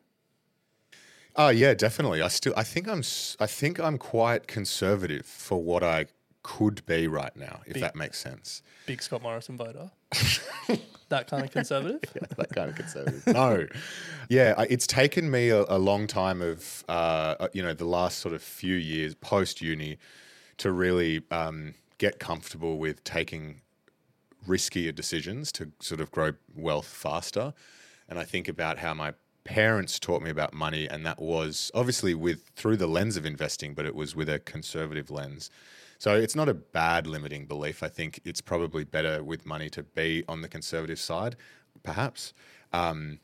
Oh 1.36 1.48
yeah, 1.48 1.74
definitely. 1.74 2.22
I 2.22 2.28
still 2.28 2.54
I 2.56 2.62
think 2.64 2.88
I'm 2.88 3.02
I 3.38 3.46
think 3.46 3.78
I'm 3.80 3.98
quite 3.98 4.46
conservative 4.46 5.26
for 5.26 5.62
what 5.62 5.82
I 5.82 6.06
could 6.42 6.84
be 6.86 7.06
right 7.06 7.34
now, 7.36 7.60
if 7.66 7.74
Big- 7.74 7.82
that 7.82 7.94
makes 7.96 8.18
sense. 8.18 8.62
Big 8.86 9.02
Scott 9.02 9.22
Morrison 9.22 9.56
voter. 9.56 9.90
that 11.08 11.26
kind 11.28 11.44
of 11.44 11.50
conservative. 11.58 12.00
Yeah, 12.14 12.22
that 12.36 12.50
kind 12.54 12.70
of 12.70 12.76
conservative. 12.76 13.26
no, 13.26 13.66
yeah, 14.28 14.54
I- 14.56 14.66
it's 14.70 14.86
taken 14.86 15.30
me 15.30 15.50
a, 15.50 15.64
a 15.68 15.78
long 15.78 16.06
time 16.06 16.40
of 16.42 16.84
uh, 16.88 17.48
you 17.52 17.62
know 17.62 17.74
the 17.74 17.84
last 17.84 18.18
sort 18.18 18.34
of 18.34 18.42
few 18.42 18.74
years 18.74 19.14
post 19.14 19.60
uni 19.60 19.98
to 20.58 20.72
really 20.72 21.22
um, 21.30 21.74
get 21.98 22.18
comfortable 22.18 22.78
with 22.78 23.02
taking 23.04 23.60
riskier 24.48 24.94
decisions 24.94 25.52
to 25.52 25.70
sort 25.80 26.00
of 26.00 26.10
grow 26.10 26.32
wealth 26.54 26.86
faster. 26.86 27.52
And 28.08 28.18
I 28.18 28.24
think 28.24 28.48
about 28.48 28.78
how 28.78 28.92
my 28.94 29.14
parents 29.44 29.98
taught 29.98 30.22
me 30.22 30.30
about 30.30 30.52
money, 30.54 30.88
and 30.88 31.04
that 31.06 31.20
was 31.20 31.70
obviously 31.74 32.14
with 32.14 32.50
through 32.56 32.76
the 32.76 32.86
lens 32.86 33.16
of 33.16 33.24
investing, 33.24 33.74
but 33.74 33.86
it 33.86 33.94
was 33.94 34.14
with 34.14 34.28
a 34.28 34.38
conservative 34.38 35.10
lens. 35.10 35.50
So 35.98 36.14
it's 36.14 36.34
not 36.34 36.48
a 36.48 36.54
bad 36.54 37.06
limiting 37.06 37.46
belief. 37.46 37.82
I 37.82 37.88
think 37.88 38.20
it's 38.24 38.40
probably 38.40 38.84
better 38.84 39.22
with 39.22 39.44
money 39.44 39.68
to 39.70 39.82
be 39.82 40.24
on 40.28 40.40
the 40.40 40.48
conservative 40.48 40.98
side, 40.98 41.36
perhaps. 41.82 42.32
Um, 42.72 43.18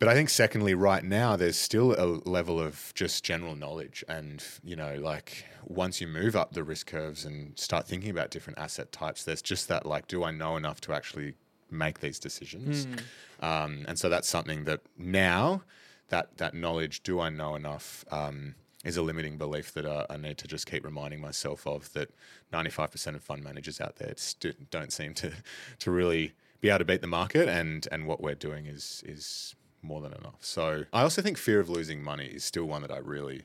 but 0.00 0.08
I 0.08 0.14
think, 0.14 0.30
secondly, 0.30 0.72
right 0.72 1.04
now, 1.04 1.36
there's 1.36 1.58
still 1.58 1.92
a 1.92 2.06
level 2.28 2.58
of 2.58 2.92
just 2.94 3.22
general 3.22 3.54
knowledge. 3.54 4.02
And, 4.08 4.42
you 4.64 4.74
know, 4.74 4.96
like 4.96 5.44
once 5.62 6.00
you 6.00 6.06
move 6.06 6.34
up 6.34 6.52
the 6.52 6.64
risk 6.64 6.86
curves 6.86 7.26
and 7.26 7.56
start 7.58 7.86
thinking 7.86 8.10
about 8.10 8.30
different 8.30 8.58
asset 8.58 8.92
types, 8.92 9.24
there's 9.24 9.42
just 9.42 9.68
that, 9.68 9.84
like, 9.84 10.08
do 10.08 10.24
I 10.24 10.30
know 10.30 10.56
enough 10.56 10.80
to 10.82 10.94
actually 10.94 11.34
make 11.70 12.00
these 12.00 12.18
decisions? 12.18 12.84
Hmm. 12.84 13.44
Um, 13.44 13.84
and 13.88 13.98
so 13.98 14.08
that's 14.08 14.28
something 14.28 14.64
that 14.64 14.80
now, 14.98 15.62
that, 16.08 16.36
that 16.38 16.54
knowledge, 16.54 17.02
do 17.02 17.20
I 17.20 17.30
know 17.30 17.54
enough? 17.54 18.04
Um, 18.10 18.54
is 18.84 18.96
a 18.96 19.02
limiting 19.02 19.36
belief 19.36 19.74
that 19.74 19.84
uh, 19.84 20.06
I 20.08 20.16
need 20.16 20.38
to 20.38 20.48
just 20.48 20.66
keep 20.66 20.84
reminding 20.84 21.20
myself 21.20 21.66
of 21.66 21.92
that 21.92 22.10
95% 22.52 23.14
of 23.14 23.22
fund 23.22 23.44
managers 23.44 23.80
out 23.80 23.96
there 23.96 24.14
st- 24.16 24.70
don't 24.70 24.92
seem 24.92 25.12
to, 25.14 25.32
to 25.80 25.90
really 25.90 26.32
be 26.60 26.70
able 26.70 26.78
to 26.78 26.84
beat 26.84 27.00
the 27.02 27.06
market 27.06 27.48
and, 27.48 27.86
and 27.92 28.06
what 28.06 28.22
we're 28.22 28.34
doing 28.34 28.66
is, 28.66 29.02
is 29.06 29.54
more 29.82 30.00
than 30.00 30.12
enough. 30.12 30.38
So 30.40 30.84
I 30.92 31.02
also 31.02 31.22
think 31.22 31.36
fear 31.36 31.60
of 31.60 31.68
losing 31.68 32.02
money 32.02 32.26
is 32.26 32.44
still 32.44 32.64
one 32.64 32.82
that 32.82 32.90
I 32.90 32.98
really 32.98 33.42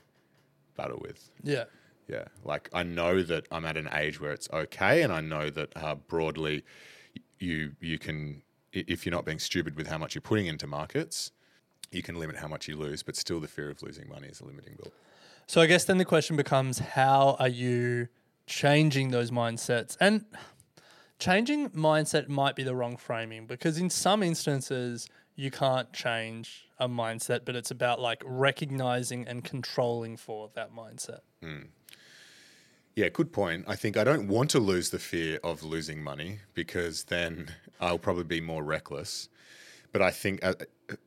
battle 0.75 0.99
with. 1.01 1.29
Yeah. 1.43 1.65
Yeah. 2.07 2.25
Like 2.43 2.69
I 2.73 2.83
know 2.83 3.23
that 3.23 3.47
I'm 3.51 3.65
at 3.65 3.77
an 3.77 3.89
age 3.91 4.21
where 4.21 4.31
it's 4.31 4.49
okay. 4.51 5.01
And 5.01 5.11
I 5.11 5.21
know 5.21 5.49
that 5.49 5.71
uh, 5.75 5.95
broadly 5.95 6.63
you, 7.39 7.73
you 7.79 7.97
can, 7.97 8.41
if 8.71 9.05
you're 9.05 9.13
not 9.13 9.25
being 9.25 9.39
stupid 9.39 9.75
with 9.75 9.87
how 9.87 9.97
much 9.97 10.15
you're 10.15 10.21
putting 10.21 10.47
into 10.47 10.67
markets, 10.67 11.31
you 11.91 12.01
can 12.01 12.19
limit 12.19 12.37
how 12.37 12.47
much 12.47 12.67
you 12.67 12.75
lose, 12.75 13.03
but 13.03 13.15
still 13.15 13.39
the 13.39 13.47
fear 13.47 13.69
of 13.69 13.81
losing 13.81 14.09
money 14.09 14.27
is 14.27 14.41
a 14.41 14.45
limiting 14.45 14.75
belief. 14.75 14.93
So 15.47 15.61
I 15.61 15.67
guess 15.67 15.85
then 15.85 15.97
the 15.97 16.05
question 16.05 16.35
becomes 16.35 16.79
how 16.79 17.35
are 17.39 17.47
you 17.47 18.07
changing 18.47 19.11
those 19.11 19.31
mindsets? 19.31 19.95
And 19.99 20.25
changing 21.19 21.69
mindset 21.69 22.27
might 22.27 22.55
be 22.55 22.63
the 22.63 22.75
wrong 22.75 22.97
framing 22.97 23.45
because 23.45 23.77
in 23.77 23.89
some 23.89 24.23
instances 24.23 25.07
you 25.35 25.51
can't 25.51 25.91
change 25.93 26.67
a 26.79 26.87
mindset, 26.87 27.41
but 27.45 27.55
it's 27.55 27.71
about 27.71 27.99
like 27.99 28.21
recognizing 28.25 29.27
and 29.27 29.43
controlling 29.43 30.17
for 30.17 30.49
that 30.55 30.73
mindset. 30.73 31.19
Mm. 31.43 31.67
Yeah, 32.95 33.09
good 33.09 33.33
point. 33.33 33.65
I 33.67 33.75
think 33.75 33.97
I 33.97 34.05
don't 34.05 34.29
want 34.29 34.49
to 34.51 34.59
lose 34.59 34.89
the 34.89 34.99
fear 34.99 35.37
of 35.43 35.63
losing 35.63 36.01
money 36.01 36.39
because 36.53 37.03
then 37.05 37.53
I'll 37.81 37.99
probably 37.99 38.23
be 38.23 38.39
more 38.39 38.63
reckless. 38.63 39.27
But 39.91 40.01
I 40.01 40.11
think 40.11 40.43
uh, 40.43 40.53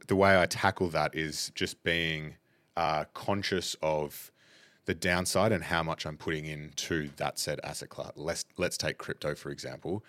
the 0.06 0.16
way 0.16 0.38
I 0.38 0.44
tackle 0.46 0.88
that 0.90 1.14
is 1.14 1.50
just 1.54 1.82
being 1.84 2.34
uh, 2.76 3.04
conscious 3.14 3.74
of 3.82 4.30
the 4.84 4.94
downside 4.94 5.50
and 5.52 5.64
how 5.64 5.82
much 5.82 6.04
I'm 6.06 6.16
putting 6.18 6.44
into 6.46 7.10
that 7.16 7.38
said 7.38 7.58
asset 7.64 7.88
class. 7.88 8.12
Let's 8.16 8.44
let's 8.58 8.76
take 8.76 8.98
crypto 8.98 9.34
for 9.34 9.50
example. 9.50 10.04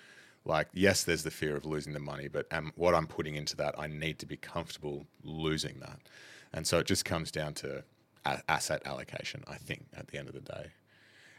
Like 0.46 0.68
yes, 0.74 1.04
there's 1.04 1.24
the 1.24 1.32
fear 1.32 1.56
of 1.56 1.66
losing 1.66 1.94
the 1.94 2.00
money, 2.00 2.28
but 2.28 2.46
um, 2.52 2.74
what 2.76 2.96
I'm 2.96 3.08
putting 3.08 3.36
into 3.36 3.56
that, 3.58 3.76
I 3.78 3.88
need 3.88 4.20
to 4.20 4.26
be 4.26 4.38
comfortable 4.38 5.06
losing 5.24 5.80
that, 5.80 6.00
and 6.54 6.66
so 6.66 6.80
it 6.80 6.88
just 6.88 7.06
comes 7.06 7.32
down 7.32 7.54
to 7.56 7.84
a- 8.26 8.42
asset 8.50 8.82
allocation. 8.86 9.44
I 9.48 9.56
think 9.56 9.86
at 9.96 10.08
the 10.08 10.18
end 10.18 10.30
of 10.30 10.34
the 10.34 10.42
day, 10.42 10.68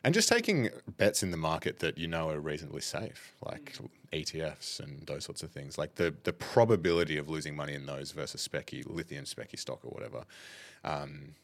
and 0.03 0.15
just 0.15 0.29
taking 0.29 0.71
bets 0.97 1.23
in 1.23 1.31
the 1.31 1.37
market 1.37 1.79
that 1.81 1.99
you 1.99 2.09
know 2.09 2.31
are 2.31 2.41
reasonably 2.41 2.81
safe, 2.81 3.33
like 3.45 3.77
ETFs 4.13 4.81
and 4.81 5.07
those 5.07 5.25
sorts 5.25 5.43
of 5.43 5.51
things. 5.51 5.77
Like 5.79 5.97
the 5.97 6.15
the 6.25 6.33
probability 6.33 7.19
of 7.19 7.29
losing 7.29 7.55
money 7.55 7.75
in 7.75 7.87
those 7.87 8.13
versus 8.13 8.47
specky 8.47 8.83
lithium 8.87 9.25
specky 9.25 9.59
stock 9.59 9.81
or 9.85 9.91
whatever. 9.91 10.25
Um, 10.85 11.35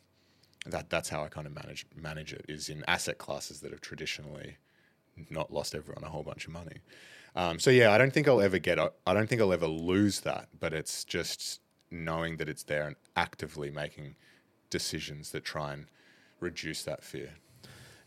that 0.67 0.91
that's 0.91 1.09
how 1.09 1.23
I 1.23 1.29
kind 1.29 1.47
of 1.47 1.55
manage 1.55 1.87
manage 1.95 2.33
it 2.33 2.45
is 2.49 2.69
in 2.69 2.85
asset 2.89 3.19
classes 3.19 3.61
that 3.61 3.71
have 3.71 3.81
traditionally 3.81 4.57
not 5.31 5.53
lost 5.53 5.75
everyone 5.75 6.05
a 6.05 6.09
whole 6.09 6.23
bunch 6.23 6.47
of 6.47 6.53
money. 6.53 6.79
Um, 7.35 7.59
so 7.59 7.71
yeah, 7.71 7.93
I 7.93 7.99
don't 7.99 8.13
think 8.13 8.27
I'll 8.29 8.41
ever 8.41 8.59
get. 8.59 8.79
I 8.79 9.15
don't 9.15 9.29
think 9.29 9.41
I'll 9.41 9.53
ever 9.53 9.67
lose 9.67 10.21
that. 10.21 10.49
But 10.59 10.73
it's 10.73 11.05
just 11.05 11.61
knowing 11.91 12.39
that 12.39 12.49
it's 12.49 12.63
there 12.63 12.87
and 12.87 12.97
actively 13.15 13.71
making 13.71 14.17
decisions 14.71 15.31
that 15.33 15.45
try 15.45 15.73
and 15.75 15.87
reduce 16.41 16.83
that 16.85 17.05
fear. 17.05 17.35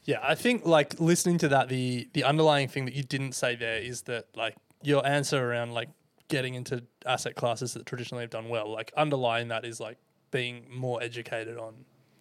Yeah, 0.06 0.20
I 0.24 0.36
think 0.36 0.66
like 0.66 1.00
listening 1.00 1.38
to 1.40 1.48
that, 1.50 1.70
the 1.70 2.08
the 2.14 2.24
underlying 2.24 2.68
thing 2.68 2.86
that 2.86 2.94
you 2.94 3.04
didn't 3.04 3.34
say 3.34 3.56
there 3.56 3.78
is 3.78 4.04
that 4.04 4.26
like 4.36 4.56
your 4.82 5.06
answer 5.06 5.52
around 5.52 5.74
like 5.74 5.90
getting 6.30 6.54
into 6.56 6.84
asset 7.06 7.36
classes 7.36 7.74
that 7.74 7.86
traditionally 7.86 8.24
have 8.24 8.30
done 8.30 8.50
well, 8.50 8.72
like 8.72 8.92
underlying 8.96 9.50
that 9.50 9.66
is 9.66 9.80
like 9.80 9.98
being 10.32 10.66
more 10.72 11.02
educated 11.02 11.58
on 11.58 11.74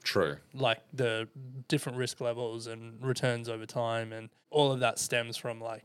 True. 0.02 0.36
like 0.54 0.80
the 0.92 1.28
different 1.68 1.98
risk 1.98 2.20
levels 2.20 2.66
and 2.66 3.02
returns 3.04 3.48
over 3.48 3.66
time, 3.66 4.12
and 4.12 4.28
all 4.50 4.72
of 4.72 4.80
that 4.80 4.98
stems 4.98 5.36
from 5.36 5.60
like 5.60 5.84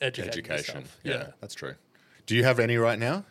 Education. 0.00 0.44
yourself. 0.46 0.96
Yeah, 1.02 1.26
that's 1.40 1.54
true. 1.54 1.74
Do 2.26 2.36
you 2.36 2.44
have 2.44 2.58
any 2.60 2.76
right 2.76 2.98
now? 2.98 3.24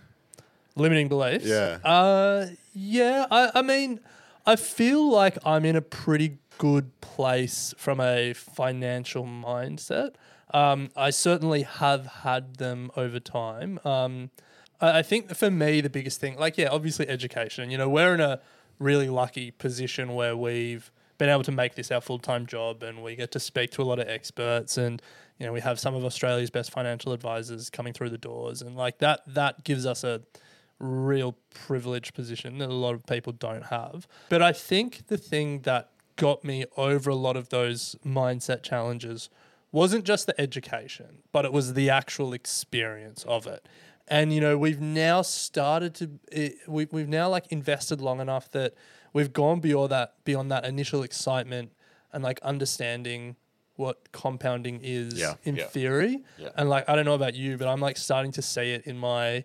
limiting 0.77 1.08
beliefs. 1.08 1.46
Yeah. 1.46 1.79
Uh, 1.84 2.48
yeah. 2.74 3.25
I, 3.32 3.51
I 3.56 3.62
mean, 3.62 4.00
I 4.46 4.56
feel 4.56 5.10
like 5.10 5.38
I'm 5.46 5.65
in 5.65 5.75
a 5.75 5.82
pretty 5.82 6.38
good 6.58 7.00
place 7.02 7.74
from 7.78 8.00
a 8.00 8.34
financial 8.34 9.26
mindset. 9.26 10.16
Um, 10.54 10.90
I 10.96 11.10
certainly 11.10 11.64
have 11.64 12.06
had 12.06 12.56
them 12.56 12.92
over 12.96 13.20
time. 13.20 13.80
Um, 13.84 14.32
I, 14.80 15.00
I 15.00 15.02
think 15.02 15.36
for 15.36 15.52
me, 15.52 15.82
the 15.82 15.90
biggest 15.90 16.20
thing, 16.20 16.38
like, 16.38 16.58
yeah, 16.58 16.70
obviously 16.70 17.08
education. 17.08 17.70
You 17.70 17.78
know, 17.78 17.90
we're 17.90 18.14
in 18.14 18.22
a 18.22 18.40
really 18.80 19.10
lucky 19.10 19.52
position 19.52 20.14
where 20.14 20.36
we've 20.38 20.92
been 21.18 21.30
able 21.30 21.44
to 21.44 21.52
make 21.52 21.76
this 21.76 21.92
our 21.92 22.02
full 22.02 22.20
time 22.20 22.46
job 22.46 22.84
and 22.84 23.04
we 23.04 23.16
get 23.16 23.32
to 23.32 23.40
speak 23.40 23.72
to 23.72 23.82
a 23.82 23.86
lot 23.86 23.98
of 24.00 24.08
experts 24.08 24.78
and 24.78 25.02
you 25.40 25.48
know 25.48 25.52
we 25.52 25.60
have 25.60 25.80
some 25.80 25.96
of 25.96 26.06
Australia's 26.06 26.52
best 26.52 26.70
financial 26.70 27.12
advisors 27.12 27.72
coming 27.72 27.92
through 27.92 28.12
the 28.12 28.20
doors 28.20 28.62
and 28.62 28.76
like 28.76 29.00
that 29.00 29.22
that 29.26 29.64
gives 29.64 29.88
us 29.88 30.04
a 30.04 30.22
real 30.80 31.36
privileged 31.50 32.14
position 32.14 32.60
that 32.60 32.70
a 32.70 32.74
lot 32.74 32.94
of 32.94 33.06
people 33.06 33.34
don't 33.34 33.66
have. 33.66 34.08
But 34.30 34.42
I 34.42 34.54
think 34.54 35.08
the 35.08 35.18
thing 35.18 35.62
that 35.62 35.90
got 36.18 36.44
me 36.44 36.66
over 36.76 37.10
a 37.10 37.16
lot 37.16 37.38
of 37.38 37.50
those 37.50 37.96
mindset 38.06 38.62
challenges 38.64 39.30
wasn't 39.72 40.04
just 40.06 40.26
the 40.28 40.40
education, 40.42 41.20
but 41.32 41.46
it 41.46 41.52
was 41.54 41.74
the 41.74 41.90
actual 41.90 42.34
experience 42.34 43.24
of 43.26 43.48
it. 43.48 43.66
And 44.08 44.32
you 44.34 44.40
know, 44.42 44.58
we've 44.58 44.80
now 44.82 45.22
started 45.22 45.94
to 45.96 46.10
it, 46.32 46.56
we 46.68 46.88
we've 46.92 47.10
now 47.10 47.30
like 47.30 47.48
invested 47.50 48.00
long 48.02 48.20
enough 48.22 48.50
that 48.52 48.74
we've 49.14 49.32
gone 49.34 49.60
beyond 49.60 49.92
that 49.92 50.16
beyond 50.24 50.52
that 50.52 50.66
initial 50.66 51.04
excitement 51.04 51.72
and 52.14 52.24
like 52.24 52.40
understanding 52.42 53.36
what 53.76 54.12
compounding 54.14 54.80
is 54.82 55.20
Yeah, 55.20 55.36
in 55.44 55.58
yeah. 55.58 55.66
theory. 55.68 56.24
Yeah. 56.38 56.50
And 56.56 56.70
like 56.70 56.88
I 56.90 56.96
don't 56.96 57.06
know 57.06 57.14
about 57.16 57.36
you, 57.36 57.58
but 57.58 57.68
I'm 57.68 57.82
like 57.82 57.98
starting 57.98 58.32
to 58.34 58.42
see 58.42 58.72
it 58.72 58.88
in 58.88 58.98
my 58.98 59.44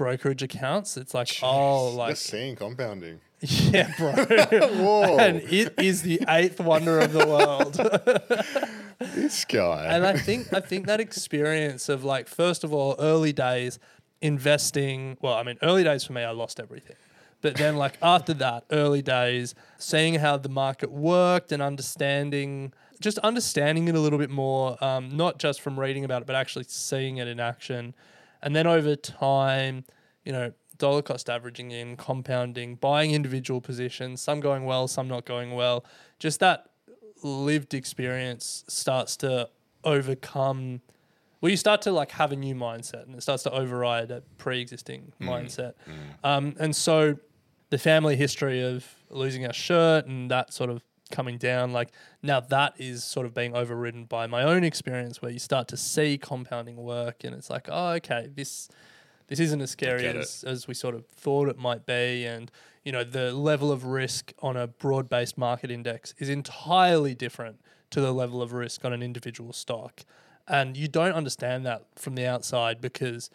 brokerage 0.00 0.42
accounts. 0.42 0.96
It's 0.96 1.12
like, 1.12 1.28
oh, 1.42 1.88
You're 1.88 1.98
like 1.98 2.16
seeing 2.16 2.56
compounding. 2.56 3.20
yeah, 3.40 3.92
bro. 3.98 4.12
Whoa. 4.14 5.18
and 5.18 5.42
it 5.42 5.74
is 5.76 6.00
the 6.00 6.20
eighth 6.26 6.58
wonder 6.58 6.98
of 7.00 7.12
the 7.12 7.26
world. 7.26 7.76
This 9.14 9.46
guy. 9.46 9.86
and 9.86 10.04
I 10.06 10.12
think 10.18 10.52
I 10.52 10.60
think 10.60 10.84
that 10.86 11.00
experience 11.00 11.88
of 11.88 12.04
like 12.04 12.28
first 12.28 12.64
of 12.64 12.74
all 12.74 12.96
early 12.98 13.32
days 13.32 13.78
investing 14.20 15.16
well 15.22 15.32
I 15.32 15.42
mean 15.42 15.56
early 15.62 15.82
days 15.84 16.04
for 16.04 16.12
me 16.12 16.22
I 16.22 16.32
lost 16.32 16.60
everything 16.60 16.96
but 17.40 17.56
then 17.56 17.76
like 17.76 17.96
after 18.02 18.34
that 18.34 18.64
early 18.70 19.00
days 19.00 19.54
seeing 19.78 20.16
how 20.16 20.36
the 20.36 20.50
market 20.50 20.90
worked 20.92 21.50
and 21.50 21.62
understanding 21.62 22.74
just 23.00 23.16
understanding 23.20 23.88
it 23.88 23.94
a 23.94 24.00
little 24.00 24.18
bit 24.18 24.28
more 24.28 24.76
um, 24.84 25.16
not 25.16 25.38
just 25.38 25.62
from 25.62 25.80
reading 25.80 26.04
about 26.04 26.20
it 26.20 26.26
but 26.26 26.36
actually 26.36 26.66
seeing 26.68 27.16
it 27.16 27.26
in 27.26 27.40
action 27.40 27.94
and 28.42 28.54
then 28.54 28.66
over 28.66 28.96
time 28.96 29.84
you 30.24 30.32
know 30.32 30.52
dollar 30.78 31.02
cost 31.02 31.28
averaging 31.28 31.70
in 31.70 31.96
compounding 31.96 32.74
buying 32.74 33.10
individual 33.10 33.60
positions 33.60 34.20
some 34.20 34.40
going 34.40 34.64
well 34.64 34.88
some 34.88 35.06
not 35.08 35.24
going 35.26 35.52
well 35.52 35.84
just 36.18 36.40
that 36.40 36.70
lived 37.22 37.74
experience 37.74 38.64
starts 38.66 39.16
to 39.16 39.48
overcome 39.84 40.80
well 41.40 41.50
you 41.50 41.56
start 41.56 41.82
to 41.82 41.92
like 41.92 42.10
have 42.12 42.32
a 42.32 42.36
new 42.36 42.54
mindset 42.54 43.04
and 43.04 43.14
it 43.14 43.22
starts 43.22 43.42
to 43.42 43.50
override 43.52 44.10
a 44.10 44.22
pre-existing 44.38 45.12
mindset. 45.20 45.74
Um, 46.24 46.54
and 46.58 46.74
so 46.74 47.16
the 47.70 47.78
family 47.78 48.16
history 48.16 48.62
of 48.62 48.86
losing 49.10 49.46
our 49.46 49.52
shirt 49.52 50.06
and 50.06 50.30
that 50.30 50.52
sort 50.52 50.70
of 50.70 50.82
coming 51.10 51.38
down 51.38 51.72
like 51.72 51.90
now 52.22 52.40
that 52.40 52.74
is 52.78 53.04
sort 53.04 53.26
of 53.26 53.34
being 53.34 53.54
overridden 53.54 54.04
by 54.04 54.26
my 54.26 54.42
own 54.42 54.64
experience 54.64 55.20
where 55.20 55.30
you 55.30 55.38
start 55.38 55.68
to 55.68 55.76
see 55.76 56.16
compounding 56.16 56.76
work 56.76 57.24
and 57.24 57.34
it's 57.34 57.50
like 57.50 57.68
oh 57.70 57.90
okay 57.90 58.28
this 58.34 58.68
this 59.30 59.38
isn't 59.38 59.60
as 59.60 59.70
scary 59.70 60.06
as, 60.06 60.44
as 60.44 60.66
we 60.66 60.74
sort 60.74 60.94
of 60.94 61.06
thought 61.06 61.48
it 61.48 61.56
might 61.56 61.86
be. 61.86 62.26
And, 62.26 62.50
you 62.84 62.90
know, 62.90 63.04
the 63.04 63.32
level 63.32 63.70
of 63.70 63.84
risk 63.84 64.32
on 64.42 64.56
a 64.56 64.66
broad 64.66 65.08
based 65.08 65.38
market 65.38 65.70
index 65.70 66.14
is 66.18 66.28
entirely 66.28 67.14
different 67.14 67.60
to 67.90 68.00
the 68.00 68.12
level 68.12 68.42
of 68.42 68.52
risk 68.52 68.84
on 68.84 68.92
an 68.92 69.04
individual 69.04 69.52
stock. 69.52 70.00
And 70.48 70.76
you 70.76 70.88
don't 70.88 71.12
understand 71.12 71.64
that 71.64 71.86
from 71.94 72.16
the 72.16 72.26
outside 72.26 72.80
because 72.80 73.30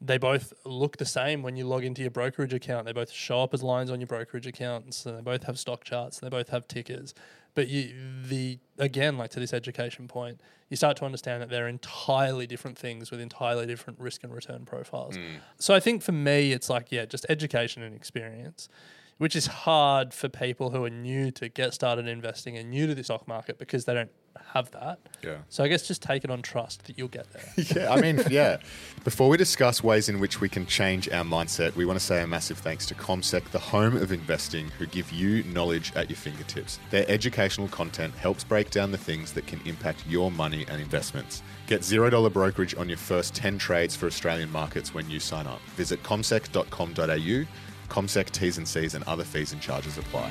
they 0.00 0.18
both 0.18 0.52
look 0.64 0.98
the 0.98 1.06
same 1.06 1.42
when 1.42 1.56
you 1.56 1.66
log 1.66 1.84
into 1.84 2.02
your 2.02 2.10
brokerage 2.10 2.52
account. 2.52 2.84
They 2.86 2.92
both 2.92 3.10
show 3.10 3.42
up 3.42 3.54
as 3.54 3.62
lines 3.62 3.90
on 3.90 4.00
your 4.00 4.06
brokerage 4.06 4.46
account. 4.46 4.92
So 4.94 5.12
they 5.12 5.22
both 5.22 5.44
have 5.44 5.58
stock 5.58 5.84
charts. 5.84 6.18
And 6.18 6.30
they 6.30 6.36
both 6.36 6.50
have 6.50 6.68
tickers. 6.68 7.14
But 7.54 7.68
you, 7.68 7.94
the 8.22 8.58
again, 8.78 9.16
like 9.16 9.30
to 9.30 9.40
this 9.40 9.54
education 9.54 10.06
point, 10.08 10.42
you 10.68 10.76
start 10.76 10.98
to 10.98 11.06
understand 11.06 11.40
that 11.40 11.48
they're 11.48 11.68
entirely 11.68 12.46
different 12.46 12.76
things 12.76 13.10
with 13.10 13.18
entirely 13.18 13.64
different 13.64 13.98
risk 13.98 14.22
and 14.22 14.34
return 14.34 14.66
profiles. 14.66 15.16
Hmm. 15.16 15.36
So 15.58 15.74
I 15.74 15.80
think 15.80 16.02
for 16.02 16.12
me, 16.12 16.52
it's 16.52 16.68
like 16.68 16.92
yeah, 16.92 17.06
just 17.06 17.24
education 17.30 17.82
and 17.82 17.96
experience, 17.96 18.68
which 19.16 19.34
is 19.34 19.46
hard 19.46 20.12
for 20.12 20.28
people 20.28 20.68
who 20.70 20.84
are 20.84 20.90
new 20.90 21.30
to 21.30 21.48
get 21.48 21.72
started 21.72 22.06
investing 22.06 22.58
and 22.58 22.68
new 22.68 22.86
to 22.86 22.94
the 22.94 23.02
stock 23.02 23.26
market 23.26 23.58
because 23.58 23.86
they 23.86 23.94
don't 23.94 24.10
have 24.52 24.70
that. 24.72 24.98
Yeah. 25.22 25.38
So 25.48 25.64
I 25.64 25.68
guess 25.68 25.86
just 25.86 26.02
take 26.02 26.24
it 26.24 26.30
on 26.30 26.42
trust 26.42 26.86
that 26.86 26.98
you'll 26.98 27.08
get 27.08 27.26
there. 27.32 27.52
yeah, 27.56 27.92
I 27.92 28.00
mean, 28.00 28.22
yeah. 28.30 28.58
Before 29.04 29.28
we 29.28 29.36
discuss 29.36 29.82
ways 29.82 30.08
in 30.08 30.20
which 30.20 30.40
we 30.40 30.48
can 30.48 30.66
change 30.66 31.08
our 31.10 31.24
mindset, 31.24 31.74
we 31.74 31.84
want 31.84 31.98
to 31.98 32.04
say 32.04 32.22
a 32.22 32.26
massive 32.26 32.58
thanks 32.58 32.86
to 32.86 32.94
CommSec, 32.94 33.50
the 33.50 33.58
home 33.58 33.96
of 33.96 34.12
investing, 34.12 34.68
who 34.78 34.86
give 34.86 35.12
you 35.12 35.42
knowledge 35.44 35.92
at 35.94 36.08
your 36.08 36.16
fingertips. 36.16 36.78
Their 36.90 37.04
educational 37.08 37.68
content 37.68 38.14
helps 38.14 38.44
break 38.44 38.70
down 38.70 38.92
the 38.92 38.98
things 38.98 39.32
that 39.32 39.46
can 39.46 39.60
impact 39.64 40.04
your 40.08 40.30
money 40.30 40.64
and 40.68 40.80
investments. 40.80 41.42
Get 41.66 41.80
$0 41.80 42.32
brokerage 42.32 42.74
on 42.76 42.88
your 42.88 42.98
first 42.98 43.34
10 43.34 43.58
trades 43.58 43.96
for 43.96 44.06
Australian 44.06 44.50
markets 44.50 44.94
when 44.94 45.10
you 45.10 45.20
sign 45.20 45.46
up. 45.46 45.60
Visit 45.76 46.02
commsec.com.au. 46.02 47.46
CommSec 47.88 48.30
T's 48.30 48.58
and 48.58 48.66
C's 48.66 48.94
and 48.94 49.04
other 49.04 49.24
fees 49.24 49.52
and 49.52 49.60
charges 49.60 49.98
apply. 49.98 50.30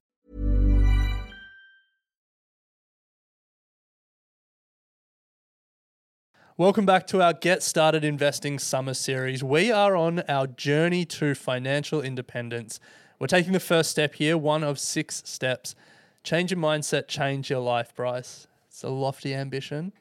Welcome 6.57 6.85
back 6.85 7.07
to 7.07 7.21
our 7.23 7.31
Get 7.31 7.63
Started 7.63 8.03
Investing 8.03 8.59
Summer 8.59 8.93
Series. 8.93 9.41
We 9.41 9.71
are 9.71 9.95
on 9.95 10.21
our 10.27 10.47
journey 10.47 11.05
to 11.05 11.33
financial 11.33 12.01
independence. 12.01 12.81
We're 13.19 13.27
taking 13.27 13.53
the 13.53 13.59
first 13.61 13.89
step 13.89 14.15
here, 14.15 14.37
one 14.37 14.61
of 14.61 14.77
six 14.77 15.23
steps. 15.25 15.75
Change 16.23 16.51
your 16.51 16.59
mindset, 16.59 17.07
change 17.07 17.49
your 17.49 17.61
life, 17.61 17.95
Bryce. 17.95 18.47
It's 18.67 18.83
a 18.83 18.89
lofty 18.89 19.33
ambition, 19.33 19.93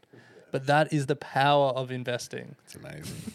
but 0.51 0.67
that 0.67 0.93
is 0.93 1.07
the 1.07 1.15
power 1.15 1.69
of 1.69 1.93
investing. 1.93 2.57
It's 2.65 2.75
amazing. 2.75 3.33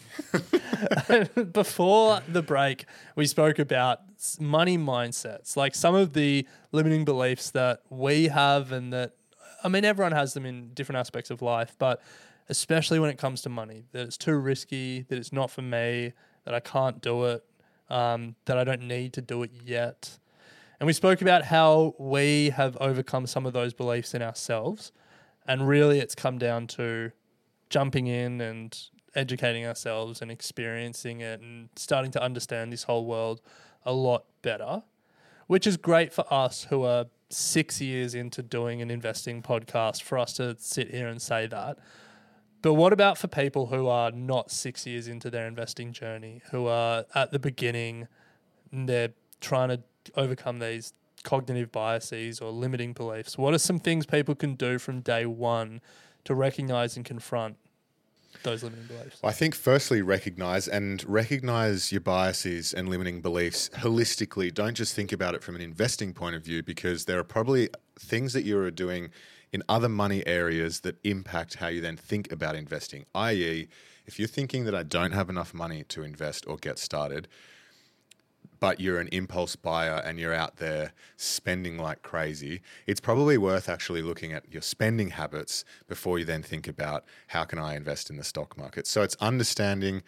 Before 1.52 2.20
the 2.28 2.42
break, 2.42 2.84
we 3.14 3.26
spoke 3.26 3.58
about 3.58 4.00
money 4.38 4.76
mindsets, 4.76 5.56
like 5.56 5.74
some 5.74 5.94
of 5.94 6.12
the 6.12 6.46
limiting 6.70 7.06
beliefs 7.06 7.50
that 7.52 7.80
we 7.88 8.28
have, 8.28 8.72
and 8.72 8.92
that, 8.92 9.12
I 9.64 9.68
mean, 9.68 9.86
everyone 9.86 10.12
has 10.12 10.34
them 10.34 10.44
in 10.44 10.74
different 10.74 10.98
aspects 10.98 11.30
of 11.30 11.40
life, 11.40 11.74
but 11.78 12.02
especially 12.48 12.98
when 12.98 13.10
it 13.10 13.18
comes 13.18 13.42
to 13.42 13.48
money, 13.48 13.84
that 13.92 14.02
it's 14.02 14.16
too 14.16 14.36
risky, 14.36 15.02
that 15.08 15.18
it's 15.18 15.32
not 15.32 15.50
for 15.50 15.62
me, 15.62 16.12
that 16.44 16.54
I 16.54 16.60
can't 16.60 17.00
do 17.00 17.24
it, 17.24 17.44
um, 17.90 18.36
that 18.44 18.56
I 18.58 18.64
don't 18.64 18.82
need 18.82 19.12
to 19.14 19.20
do 19.20 19.42
it 19.42 19.50
yet. 19.64 20.18
And 20.78 20.86
we 20.86 20.92
spoke 20.92 21.22
about 21.22 21.44
how 21.44 21.94
we 21.98 22.50
have 22.50 22.76
overcome 22.80 23.26
some 23.26 23.46
of 23.46 23.52
those 23.52 23.72
beliefs 23.74 24.14
in 24.14 24.22
ourselves. 24.22 24.92
And 25.48 25.66
really, 25.66 26.00
it's 26.00 26.14
come 26.14 26.38
down 26.38 26.66
to 26.68 27.12
jumping 27.70 28.06
in 28.06 28.40
and 28.40 28.78
educating 29.14 29.64
ourselves 29.66 30.20
and 30.20 30.30
experiencing 30.30 31.20
it 31.20 31.40
and 31.40 31.68
starting 31.76 32.10
to 32.12 32.22
understand 32.22 32.72
this 32.72 32.82
whole 32.84 33.06
world 33.06 33.40
a 33.84 33.92
lot 33.92 34.24
better. 34.42 34.82
which 35.46 35.66
is 35.66 35.76
great 35.76 36.12
for 36.12 36.24
us 36.32 36.66
who 36.70 36.82
are 36.82 37.06
six 37.30 37.80
years 37.80 38.14
into 38.14 38.42
doing 38.42 38.82
an 38.82 38.90
investing 38.90 39.42
podcast 39.42 40.02
for 40.02 40.18
us 40.18 40.32
to 40.34 40.56
sit 40.58 40.90
here 40.90 41.08
and 41.08 41.20
say 41.20 41.46
that. 41.46 41.78
But 42.66 42.74
what 42.74 42.92
about 42.92 43.16
for 43.16 43.28
people 43.28 43.66
who 43.66 43.86
are 43.86 44.10
not 44.10 44.50
six 44.50 44.88
years 44.88 45.06
into 45.06 45.30
their 45.30 45.46
investing 45.46 45.92
journey, 45.92 46.42
who 46.50 46.66
are 46.66 47.04
at 47.14 47.30
the 47.30 47.38
beginning, 47.38 48.08
and 48.72 48.88
they're 48.88 49.12
trying 49.40 49.68
to 49.68 49.80
overcome 50.16 50.58
these 50.58 50.92
cognitive 51.22 51.70
biases 51.70 52.40
or 52.40 52.50
limiting 52.50 52.92
beliefs? 52.92 53.38
What 53.38 53.54
are 53.54 53.58
some 53.58 53.78
things 53.78 54.04
people 54.04 54.34
can 54.34 54.56
do 54.56 54.80
from 54.80 55.00
day 55.00 55.26
one 55.26 55.80
to 56.24 56.34
recognize 56.34 56.96
and 56.96 57.04
confront 57.04 57.54
those 58.42 58.64
limiting 58.64 58.86
beliefs? 58.86 59.20
I 59.22 59.30
think 59.30 59.54
firstly 59.54 60.02
recognize 60.02 60.66
and 60.66 61.08
recognize 61.08 61.92
your 61.92 62.00
biases 62.00 62.74
and 62.74 62.88
limiting 62.88 63.20
beliefs 63.20 63.70
holistically. 63.74 64.52
Don't 64.52 64.74
just 64.74 64.92
think 64.92 65.12
about 65.12 65.36
it 65.36 65.44
from 65.44 65.54
an 65.54 65.62
investing 65.62 66.12
point 66.12 66.34
of 66.34 66.44
view 66.44 66.64
because 66.64 67.04
there 67.04 67.20
are 67.20 67.24
probably 67.24 67.68
things 67.96 68.32
that 68.32 68.44
you 68.44 68.58
are 68.58 68.72
doing 68.72 69.10
in 69.52 69.62
other 69.68 69.88
money 69.88 70.26
areas 70.26 70.80
that 70.80 70.96
impact 71.04 71.54
how 71.54 71.68
you 71.68 71.80
then 71.80 71.96
think 71.96 72.30
about 72.32 72.56
investing. 72.56 73.06
i.e., 73.14 73.68
if 74.06 74.18
you're 74.18 74.28
thinking 74.28 74.64
that 74.64 74.74
I 74.74 74.82
don't 74.82 75.12
have 75.12 75.28
enough 75.28 75.52
money 75.52 75.82
to 75.88 76.02
invest 76.02 76.46
or 76.46 76.56
get 76.56 76.78
started, 76.78 77.26
but 78.60 78.80
you're 78.80 79.00
an 79.00 79.08
impulse 79.08 79.56
buyer 79.56 80.02
and 80.04 80.18
you're 80.18 80.32
out 80.32 80.56
there 80.56 80.92
spending 81.16 81.78
like 81.78 82.02
crazy, 82.02 82.62
it's 82.86 83.00
probably 83.00 83.36
worth 83.36 83.68
actually 83.68 84.02
looking 84.02 84.32
at 84.32 84.52
your 84.52 84.62
spending 84.62 85.10
habits 85.10 85.64
before 85.88 86.18
you 86.18 86.24
then 86.24 86.42
think 86.42 86.66
about 86.68 87.04
how 87.28 87.44
can 87.44 87.58
I 87.58 87.76
invest 87.76 88.10
in 88.10 88.16
the 88.16 88.24
stock 88.24 88.56
market. 88.56 88.86
So 88.86 89.02
it's 89.02 89.16
understanding 89.16 90.02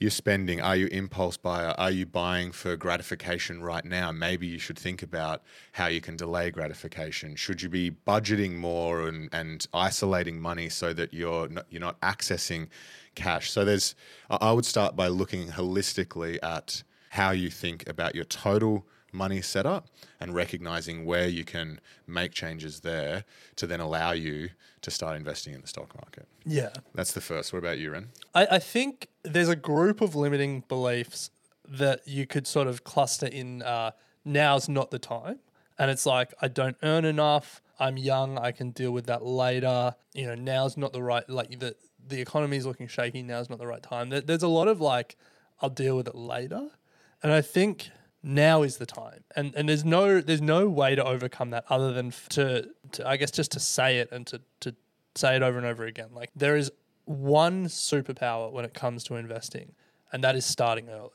your 0.00 0.10
spending. 0.10 0.62
Are 0.62 0.74
you 0.74 0.86
impulse 0.86 1.36
buyer? 1.36 1.74
Are 1.76 1.90
you 1.90 2.06
buying 2.06 2.52
for 2.52 2.74
gratification 2.74 3.62
right 3.62 3.84
now? 3.84 4.10
Maybe 4.10 4.46
you 4.46 4.58
should 4.58 4.78
think 4.78 5.02
about 5.02 5.42
how 5.72 5.86
you 5.86 6.00
can 6.00 6.16
delay 6.16 6.50
gratification. 6.50 7.36
Should 7.36 7.60
you 7.60 7.68
be 7.68 7.90
budgeting 7.90 8.56
more 8.56 9.06
and, 9.06 9.28
and 9.30 9.64
isolating 9.74 10.40
money 10.40 10.70
so 10.70 10.94
that 10.94 11.12
you're 11.12 11.48
not, 11.48 11.66
you're 11.68 11.82
not 11.82 12.00
accessing 12.00 12.68
cash? 13.14 13.50
So 13.50 13.64
there's 13.64 13.94
I 14.30 14.52
would 14.52 14.64
start 14.64 14.96
by 14.96 15.08
looking 15.08 15.48
holistically 15.48 16.38
at 16.42 16.82
how 17.10 17.32
you 17.32 17.50
think 17.50 17.86
about 17.86 18.14
your 18.14 18.24
total 18.24 18.86
money 19.12 19.42
setup 19.42 19.86
and 20.20 20.34
recognizing 20.34 21.04
where 21.04 21.28
you 21.28 21.44
can 21.44 21.80
make 22.06 22.32
changes 22.32 22.80
there 22.80 23.24
to 23.56 23.66
then 23.66 23.80
allow 23.80 24.12
you 24.12 24.50
to 24.82 24.90
start 24.90 25.16
investing 25.16 25.54
in 25.54 25.60
the 25.60 25.66
stock 25.66 25.94
market. 25.96 26.26
Yeah. 26.46 26.70
That's 26.94 27.12
the 27.12 27.20
first. 27.20 27.52
What 27.52 27.58
about 27.58 27.78
you, 27.78 27.90
Ren? 27.90 28.08
I, 28.34 28.46
I 28.52 28.58
think 28.58 29.08
there's 29.22 29.48
a 29.48 29.56
group 29.56 30.00
of 30.00 30.14
limiting 30.14 30.64
beliefs 30.68 31.30
that 31.68 32.00
you 32.06 32.26
could 32.26 32.46
sort 32.46 32.66
of 32.66 32.84
cluster 32.84 33.26
in 33.26 33.62
uh, 33.62 33.92
now's 34.24 34.68
not 34.68 34.90
the 34.90 34.98
time. 34.98 35.38
And 35.78 35.90
it's 35.90 36.04
like, 36.04 36.34
I 36.42 36.48
don't 36.48 36.76
earn 36.82 37.04
enough. 37.04 37.62
I'm 37.78 37.96
young. 37.96 38.38
I 38.38 38.52
can 38.52 38.70
deal 38.70 38.92
with 38.92 39.06
that 39.06 39.24
later. 39.24 39.94
You 40.12 40.26
know, 40.26 40.34
now's 40.34 40.76
not 40.76 40.92
the 40.92 41.02
right, 41.02 41.28
like 41.28 41.58
the, 41.58 41.74
the 42.06 42.20
economy 42.20 42.56
is 42.58 42.66
looking 42.66 42.86
shaky. 42.86 43.22
Now's 43.22 43.48
not 43.48 43.58
the 43.58 43.66
right 43.66 43.82
time. 43.82 44.10
There, 44.10 44.20
there's 44.20 44.42
a 44.42 44.48
lot 44.48 44.68
of 44.68 44.80
like, 44.80 45.16
I'll 45.62 45.70
deal 45.70 45.96
with 45.96 46.08
it 46.08 46.14
later. 46.14 46.68
And 47.22 47.32
I 47.32 47.40
think 47.40 47.90
now 48.22 48.62
is 48.62 48.76
the 48.76 48.86
time. 48.86 49.24
And 49.34 49.54
and 49.54 49.68
there's 49.68 49.84
no 49.84 50.20
there's 50.20 50.42
no 50.42 50.68
way 50.68 50.94
to 50.94 51.04
overcome 51.04 51.50
that 51.50 51.64
other 51.68 51.92
than 51.92 52.12
to, 52.30 52.68
to 52.92 53.08
I 53.08 53.16
guess 53.16 53.30
just 53.30 53.52
to 53.52 53.60
say 53.60 53.98
it 53.98 54.10
and 54.12 54.26
to 54.28 54.40
to 54.60 54.74
say 55.14 55.36
it 55.36 55.42
over 55.42 55.58
and 55.58 55.66
over 55.66 55.84
again. 55.84 56.08
Like 56.12 56.30
there 56.34 56.56
is 56.56 56.70
one 57.04 57.66
superpower 57.66 58.52
when 58.52 58.64
it 58.64 58.74
comes 58.74 59.04
to 59.04 59.16
investing, 59.16 59.72
and 60.12 60.22
that 60.22 60.36
is 60.36 60.44
starting 60.44 60.88
early. 60.88 61.10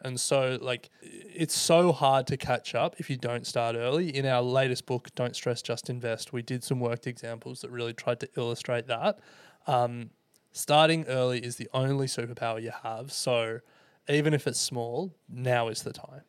And 0.00 0.20
so, 0.20 0.58
like, 0.60 0.90
it's 1.02 1.58
so 1.58 1.90
hard 1.90 2.28
to 2.28 2.36
catch 2.36 2.74
up 2.74 2.94
if 2.98 3.10
you 3.10 3.16
don't 3.16 3.44
start 3.44 3.74
early. 3.74 4.14
In 4.14 4.26
our 4.26 4.42
latest 4.42 4.86
book, 4.86 5.08
Don't 5.16 5.34
Stress, 5.34 5.60
Just 5.60 5.90
Invest, 5.90 6.32
we 6.32 6.40
did 6.40 6.62
some 6.62 6.78
worked 6.78 7.08
examples 7.08 7.62
that 7.62 7.70
really 7.70 7.94
tried 7.94 8.20
to 8.20 8.28
illustrate 8.36 8.86
that. 8.86 9.18
Um, 9.66 10.10
starting 10.52 11.04
early 11.08 11.40
is 11.40 11.56
the 11.56 11.68
only 11.74 12.06
superpower 12.06 12.62
you 12.62 12.70
have. 12.84 13.10
So, 13.10 13.58
even 14.08 14.34
if 14.34 14.46
it's 14.46 14.60
small, 14.60 15.12
now 15.28 15.66
is 15.66 15.82
the 15.82 15.92
time. 15.92 16.22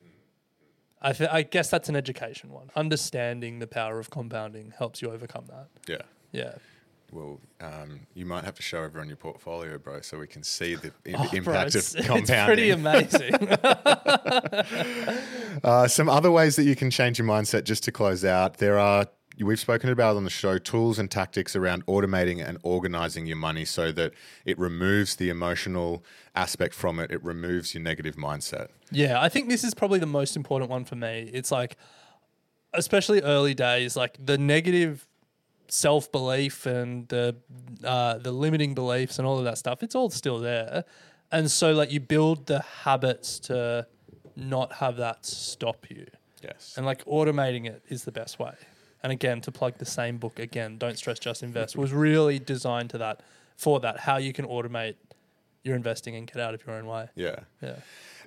I, 1.02 1.14
th- 1.14 1.30
I 1.32 1.44
guess 1.44 1.70
that's 1.70 1.88
an 1.90 1.96
education 1.96 2.50
one. 2.52 2.70
Understanding 2.76 3.60
the 3.60 3.68
power 3.68 4.00
of 4.00 4.10
compounding 4.10 4.74
helps 4.78 5.02
you 5.02 5.12
overcome 5.12 5.46
that. 5.48 5.68
Yeah. 5.88 6.02
Yeah. 6.32 6.56
Well, 7.12 7.40
um, 7.60 8.02
you 8.14 8.26
might 8.26 8.44
have 8.44 8.54
to 8.56 8.62
show 8.62 8.84
everyone 8.84 9.08
your 9.08 9.18
portfolio, 9.18 9.78
bro, 9.80 10.02
so 10.02 10.20
we 10.20 10.28
can 10.28 10.44
see 10.44 10.76
the 10.76 10.92
i- 11.08 11.14
Oh, 11.16 11.28
bro, 11.30 11.54
impact 11.54 11.76
it's- 11.76 11.96
of 11.96 12.06
it's 12.18 12.30
pretty 12.46 12.70
amazing. 12.70 13.34
uh, 15.64 15.88
some 15.88 16.10
other 16.10 16.32
ways 16.32 16.56
that 16.56 16.64
you 16.64 16.76
can 16.76 16.92
change 16.92 17.18
your 17.18 17.28
mindset 17.28 17.64
just 17.64 17.84
to 17.86 17.92
close 17.92 18.24
out. 18.26 18.58
There 18.58 18.78
are 18.78 19.08
we've 19.45 19.60
spoken 19.60 19.89
about 19.89 20.17
on 20.17 20.23
the 20.23 20.30
show 20.30 20.58
tools 20.58 20.99
and 20.99 21.10
tactics 21.10 21.56
around 21.56 21.86
automating 21.86 22.45
and 22.45 22.58
organizing 22.63 23.25
your 23.25 23.38
money 23.38 23.65
so 23.65 23.91
that 23.91 24.13
it 24.45 24.60
removes 24.60 25.15
the 25.15 25.30
emotional 25.30 26.04
aspect 26.36 26.73
from 26.73 26.99
it. 26.99 27.12
It 27.12 27.23
removes 27.23 27.73
your 27.73 27.82
negative 27.84 28.15
mindset. 28.15 28.67
Yeah, 28.91 29.21
I 29.21 29.30
think 29.30 29.49
this 29.49 29.63
is 29.63 29.73
probably 29.73 29.99
the 29.99 30.06
most 30.06 30.36
important 30.36 30.69
one 30.69 30.86
for 30.86 30.95
me. 30.95 31.30
It's 31.34 31.52
like, 31.52 31.78
especially 32.73 33.21
early 33.21 33.54
days, 33.54 33.95
like 33.95 34.17
the 34.23 34.38
negative 34.38 35.08
self 35.69 36.12
belief 36.12 36.65
and 36.65 37.08
the 37.08 37.36
uh, 37.84 38.17
the 38.17 38.32
limiting 38.32 38.73
beliefs 38.73 39.19
and 39.19 39.28
all 39.28 39.38
of 39.38 39.45
that 39.45 39.58
stuff. 39.58 39.84
It's 39.84 39.95
all 39.95 40.10
still 40.10 40.39
there, 40.39 40.84
and 41.32 41.49
so 41.49 41.73
like 41.73 41.91
you 41.91 41.99
build 41.99 42.47
the 42.47 42.62
habits 42.62 43.39
to 43.41 43.88
not 44.36 44.73
have 44.73 44.97
that 44.97 45.25
stop 45.25 45.89
you. 45.89 46.08
Yes, 46.43 46.73
and 46.78 46.86
like 46.86 47.06
automating 47.06 47.65
it 47.65 47.84
is 47.89 48.04
the 48.04 48.12
best 48.12 48.39
way. 48.39 48.54
And 49.02 49.12
again, 49.12 49.42
to 49.42 49.52
plug 49.52 49.78
the 49.78 49.86
same 49.86 50.18
book 50.18 50.40
again, 50.40 50.78
don't 50.78 50.98
stress, 50.98 51.20
just 51.20 51.44
invest 51.44 51.76
was 51.76 51.94
really 51.94 52.40
designed 52.40 52.90
to 52.92 52.98
that 52.98 53.22
for 53.56 53.80
that 53.80 54.00
how 54.02 54.18
you 54.18 54.34
can 54.34 54.46
automate 54.46 54.96
your 55.64 55.76
investing 55.76 56.16
and 56.16 56.28
get 56.28 56.42
out 56.42 56.54
of 56.54 56.66
your 56.66 56.76
own 56.76 56.86
way. 56.86 57.10
Yeah. 57.16 57.40
Yeah. 57.62 57.76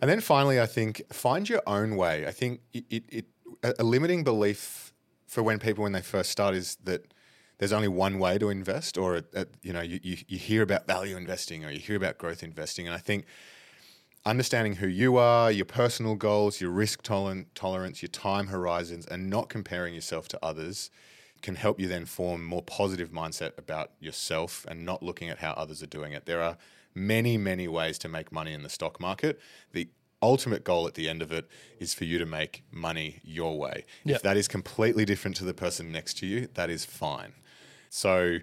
And 0.01 0.11
then 0.11 0.21
finally, 0.21 0.61
I 0.61 0.67
think 0.67 1.03
find 1.13 1.49
your 1.49 1.63
own 1.67 1.97
way. 1.97 2.27
I 2.27 2.33
think 2.33 2.61
it, 2.73 2.85
it, 2.91 3.05
it 3.09 3.25
a 3.63 3.75
a 3.79 3.85
limiting 3.85 4.25
belief 4.25 4.93
for 5.27 5.43
when 5.43 5.59
people 5.59 5.83
when 5.83 5.93
they 5.93 6.03
first 6.03 6.31
start 6.31 6.55
is 6.55 6.77
that 6.85 7.13
there's 7.59 7.73
only 7.73 7.89
one 7.89 8.19
way 8.19 8.39
to 8.39 8.49
invest, 8.51 8.99
or 8.99 9.17
at, 9.17 9.35
at, 9.35 9.49
you 9.63 9.73
know 9.73 9.81
you, 9.81 10.01
you 10.03 10.17
you 10.27 10.39
hear 10.39 10.63
about 10.63 10.87
value 10.87 11.17
investing 11.17 11.65
or 11.65 11.71
you 11.71 11.79
hear 11.79 11.97
about 11.97 12.19
growth 12.19 12.43
investing, 12.43 12.87
and 12.87 12.95
I 12.95 12.99
think 12.99 13.25
understanding 14.25 14.77
who 14.77 14.87
you 14.87 15.17
are, 15.17 15.51
your 15.51 15.65
personal 15.65 16.15
goals, 16.15 16.61
your 16.61 16.71
risk 16.71 17.03
tolerance, 17.03 18.03
your 18.03 18.09
time 18.09 18.49
horizons, 18.49 19.07
and 19.07 19.29
not 19.29 19.49
comparing 19.49 19.95
yourself 19.95 20.29
to 20.29 20.39
others 20.43 20.91
can 21.43 21.57
help 21.57 21.81
you 21.81 21.89
then 21.89 22.07
form 22.07 22.45
more 22.45 22.63
positive 22.63 23.11
mindset 23.11 23.59
about 23.59 23.91
yourself 23.99 24.65
and 24.69 24.85
not 24.85 25.03
looking 25.03 25.29
at 25.29 25.39
how 25.39 25.51
others 25.53 25.83
are 25.83 25.89
doing 25.89 26.13
it. 26.13 26.25
There 26.25 26.41
are 26.41 26.57
many, 26.95 27.37
many 27.37 27.67
ways 27.67 27.99
to 27.99 28.09
make 28.09 28.31
money 28.31 28.53
in 28.53 28.63
the 28.63 28.69
stock 28.69 29.01
market. 29.01 29.41
The 29.73 29.89
ultimate 30.23 30.63
goal 30.63 30.87
at 30.87 30.95
the 30.95 31.09
end 31.09 31.21
of 31.21 31.33
it 31.33 31.49
is 31.81 31.95
for 31.95 32.05
you 32.05 32.19
to 32.19 32.27
make 32.27 32.63
money 32.71 33.21
your 33.25 33.59
way. 33.59 33.85
Yep. 34.05 34.17
If 34.17 34.23
that 34.23 34.37
is 34.37 34.47
completely 34.47 35.05
different 35.05 35.37
to 35.39 35.45
the 35.45 35.55
person 35.55 35.91
next 35.91 36.15
to 36.19 36.27
you, 36.27 36.49
that 36.55 36.71
is 36.71 36.85
fine. 36.85 37.33
So 37.91 38.39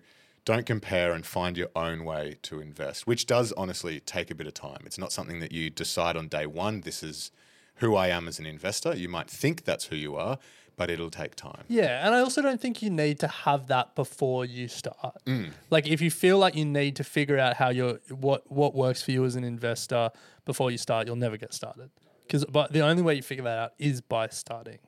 don't 0.50 0.66
compare 0.66 1.14
and 1.14 1.28
find 1.28 1.56
your 1.56 1.70
own 1.76 2.04
way 2.04 2.36
to 2.42 2.60
invest, 2.60 3.06
which 3.06 3.28
does 3.28 3.52
honestly 3.52 4.00
take 4.00 4.32
a 4.32 4.36
bit 4.36 4.48
of 4.48 4.54
time. 4.56 4.80
It's 4.84 4.98
not 4.98 5.12
something 5.12 5.42
that 5.42 5.52
you 5.52 5.70
decide 5.70 6.18
on 6.18 6.28
day 6.28 6.48
one. 6.48 6.82
This 6.82 7.04
is 7.04 7.30
who 7.76 7.96
I 7.96 8.08
am 8.08 8.28
as 8.28 8.40
an 8.40 8.48
investor. 8.48 8.96
You 8.96 9.10
might 9.10 9.30
think 9.30 9.64
that's 9.64 9.86
who 9.86 9.96
you 9.96 10.16
are, 10.16 10.40
but 10.76 10.90
it'll 10.90 11.12
take 11.12 11.36
time. 11.36 11.66
Yeah, 11.68 12.04
and 12.04 12.16
I 12.16 12.20
also 12.22 12.42
don't 12.42 12.60
think 12.60 12.82
you 12.82 12.90
need 12.90 13.20
to 13.20 13.28
have 13.28 13.68
that 13.68 13.94
before 13.94 14.44
you 14.44 14.68
start. 14.68 15.18
Mm. 15.28 15.52
Like 15.70 15.86
if 15.88 16.02
you 16.02 16.10
feel 16.10 16.40
like 16.40 16.56
you 16.56 16.66
need 16.66 16.96
to 16.96 17.04
figure 17.04 17.38
out 17.38 17.58
how 17.58 17.70
you're 17.70 18.00
what 18.10 18.52
what 18.52 18.74
works 18.74 19.04
for 19.04 19.12
you 19.12 19.26
as 19.26 19.36
an 19.36 19.44
investor 19.44 20.10
before 20.46 20.72
you 20.72 20.80
start, 20.80 21.06
you'll 21.06 21.16
never 21.16 21.38
get 21.38 21.54
started. 21.54 21.92
Because 22.26 22.44
but 22.46 22.74
the 22.74 22.82
only 22.82 23.04
way 23.04 23.14
you 23.14 23.22
figure 23.22 23.44
that 23.44 23.60
out 23.60 23.74
is 23.78 24.02
by 24.02 24.30
starting. 24.30 24.80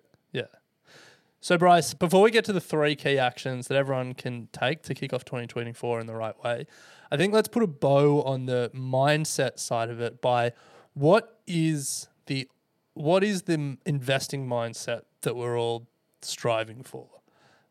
So 1.44 1.58
Bryce, 1.58 1.96
before 1.96 2.22
we 2.22 2.30
get 2.30 2.46
to 2.46 2.54
the 2.54 2.62
three 2.62 2.96
key 2.96 3.18
actions 3.18 3.68
that 3.68 3.76
everyone 3.76 4.14
can 4.14 4.48
take 4.52 4.84
to 4.84 4.94
kick 4.94 5.12
off 5.12 5.26
2024 5.26 6.00
in 6.00 6.06
the 6.06 6.14
right 6.14 6.36
way, 6.44 6.68
I 7.10 7.18
think 7.18 7.34
let's 7.34 7.48
put 7.48 7.64
a 7.64 7.68
bow 7.68 8.22
on 8.22 8.46
the 8.46 8.70
mindset 8.76 9.58
side 9.58 9.90
of 9.90 10.00
it 10.00 10.22
by 10.22 10.54
what 10.94 11.40
is 11.48 12.10
the 12.28 12.48
what 12.94 13.24
is 13.24 13.44
the 13.44 13.78
investing 13.88 14.48
mindset 14.48 15.02
that 15.22 15.36
we're 15.36 15.60
all 15.60 15.88
striving 16.22 16.84
for? 16.84 17.08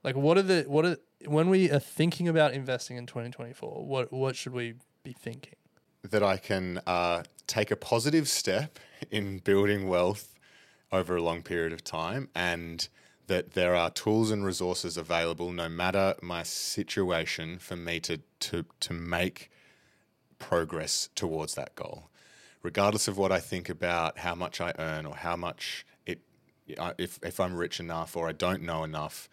Like 0.02 0.16
what 0.16 0.36
are 0.36 0.42
the 0.42 0.64
what 0.66 0.84
are 0.84 0.96
when 1.26 1.48
we 1.48 1.70
are 1.70 1.78
thinking 1.78 2.26
about 2.26 2.52
investing 2.52 2.96
in 2.96 3.06
2024, 3.06 3.86
what 3.86 4.12
what 4.12 4.34
should 4.34 4.52
we 4.52 4.74
be 5.04 5.12
thinking? 5.12 5.54
That 6.02 6.24
I 6.24 6.38
can 6.38 6.80
uh, 6.88 7.22
take 7.46 7.70
a 7.70 7.76
positive 7.76 8.28
step 8.28 8.80
in 9.12 9.38
building 9.38 9.86
wealth 9.86 10.34
over 10.90 11.14
a 11.14 11.22
long 11.22 11.44
period 11.44 11.72
of 11.72 11.84
time 11.84 12.30
and 12.34 12.88
that 13.30 13.52
there 13.52 13.76
are 13.76 13.90
tools 13.90 14.32
and 14.32 14.44
resources 14.44 14.96
available 14.96 15.52
no 15.52 15.68
matter 15.68 16.16
my 16.20 16.42
situation 16.42 17.58
for 17.58 17.76
me 17.76 18.00
to 18.00 18.18
to 18.40 18.64
to 18.80 18.92
make 18.92 19.50
progress 20.40 21.08
towards 21.14 21.54
that 21.54 21.72
goal 21.76 22.10
regardless 22.62 23.06
of 23.06 23.16
what 23.16 23.30
I 23.32 23.38
think 23.38 23.68
about 23.68 24.18
how 24.18 24.34
much 24.34 24.60
I 24.60 24.72
earn 24.80 25.06
or 25.06 25.14
how 25.14 25.36
much 25.36 25.86
it 26.06 26.20
if 26.98 27.20
if 27.22 27.38
I'm 27.38 27.54
rich 27.54 27.80
enough 27.80 28.16
or 28.16 28.28
I 28.28 28.32
don't 28.32 28.62
know 28.62 28.84
enough. 28.84 29.28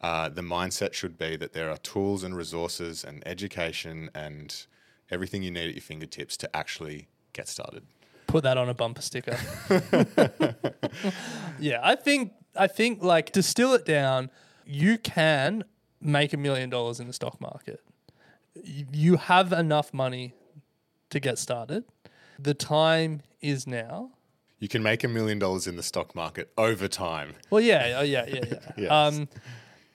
Uh, 0.00 0.28
the 0.28 0.42
mindset 0.42 0.92
should 0.92 1.18
be 1.18 1.34
that 1.34 1.54
there 1.54 1.68
are 1.70 1.78
tools 1.78 2.22
and 2.22 2.36
resources 2.36 3.02
and 3.02 3.20
education 3.26 4.08
and 4.14 4.66
everything 5.10 5.42
you 5.42 5.50
need 5.50 5.70
at 5.70 5.74
your 5.74 5.82
fingertips 5.82 6.36
to 6.36 6.56
actually 6.56 7.08
get 7.32 7.48
started. 7.48 7.82
Put 8.28 8.44
that 8.44 8.56
on 8.56 8.68
a 8.68 8.74
bumper 8.74 9.02
sticker. 9.02 9.36
yeah, 11.58 11.80
I 11.82 11.96
think 11.96 12.32
I 12.58 12.66
think 12.66 13.02
like 13.02 13.32
distill 13.32 13.74
it 13.74 13.84
down. 13.84 14.30
You 14.66 14.98
can 14.98 15.64
make 16.00 16.32
a 16.32 16.36
million 16.36 16.70
dollars 16.70 17.00
in 17.00 17.06
the 17.06 17.12
stock 17.12 17.40
market. 17.40 17.80
You 18.62 19.16
have 19.16 19.52
enough 19.52 19.94
money 19.94 20.34
to 21.10 21.20
get 21.20 21.38
started. 21.38 21.84
The 22.38 22.54
time 22.54 23.22
is 23.40 23.66
now. 23.66 24.10
You 24.58 24.68
can 24.68 24.82
make 24.82 25.04
a 25.04 25.08
million 25.08 25.38
dollars 25.38 25.66
in 25.66 25.76
the 25.76 25.82
stock 25.82 26.14
market 26.14 26.50
over 26.58 26.88
time. 26.88 27.34
Well, 27.50 27.60
yeah, 27.60 27.96
oh, 27.98 28.02
yeah, 28.02 28.26
yeah, 28.26 28.44
yeah. 28.50 28.58
Yes. 28.76 28.90
Um, 28.90 29.28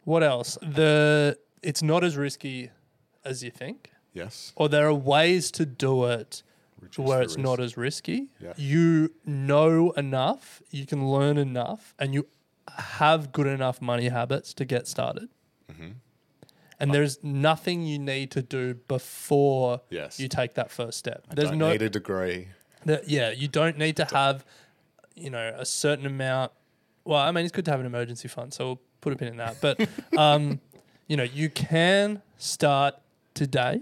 what 0.06 0.23
else? 0.23 0.58
The 0.62 1.38
it's 1.62 1.82
not 1.82 2.04
as 2.04 2.15
risky 2.17 2.69
as 3.26 3.43
you 3.43 3.52
think. 3.52 3.91
Yes. 4.13 4.54
Or 4.56 4.69
there 4.69 4.88
are 4.88 4.93
ways 4.93 5.52
to 5.52 5.65
do 5.65 6.06
it 6.06 6.43
Reduce 6.80 6.97
where 7.06 7.21
it's 7.21 7.38
not 7.38 7.60
as 7.60 7.78
risky. 7.78 8.30
Yeah. 8.39 8.54
You 8.58 9.13
know 9.26 9.91
enough, 9.91 10.62
you 10.69 10.86
can 10.86 11.10
learn 11.10 11.38
enough, 11.38 11.93
and 11.97 12.13
you 12.13 12.28
have 12.78 13.32
good 13.32 13.47
enough 13.47 13.82
money 13.82 14.10
habits 14.10 14.54
to 14.56 14.65
get 14.65 14.88
started. 14.88 15.30
Mm-hmm. 15.71 15.89
And 16.80 16.93
there's 16.93 17.23
nothing 17.23 17.86
you 17.86 17.97
need 17.99 18.32
to 18.32 18.41
do 18.41 18.73
before 18.73 19.82
Yes. 19.89 20.19
you 20.19 20.28
take 20.28 20.56
that 20.56 20.69
first 20.71 20.97
step. 20.99 21.23
I 21.30 21.36
there's 21.36 21.49
don't 21.49 21.60
no 21.60 21.71
need 21.71 21.82
a 21.82 21.89
degree. 21.89 22.49
that, 22.86 23.08
yeah, 23.08 23.30
you 23.32 23.47
don't 23.47 23.78
need 23.78 23.95
to 23.97 24.06
have, 24.06 24.43
you 25.15 25.30
know, 25.30 25.56
a 25.58 25.65
certain 25.65 26.06
amount. 26.06 26.52
Well, 27.06 27.19
I 27.19 27.32
mean, 27.32 27.45
it's 27.45 27.54
good 27.54 27.65
to 27.65 27.71
have 27.71 27.80
an 27.80 27.86
emergency 27.86 28.28
fund, 28.28 28.54
so 28.54 28.65
we'll 28.65 28.82
put 29.02 29.13
a 29.13 29.15
pin 29.15 29.30
in 29.30 29.38
that. 29.38 29.58
But, 29.62 29.88
um, 30.17 30.60
you 31.08 31.15
know, 31.15 31.23
you 31.23 31.49
can 31.49 32.21
start 32.38 32.95
today. 33.34 33.82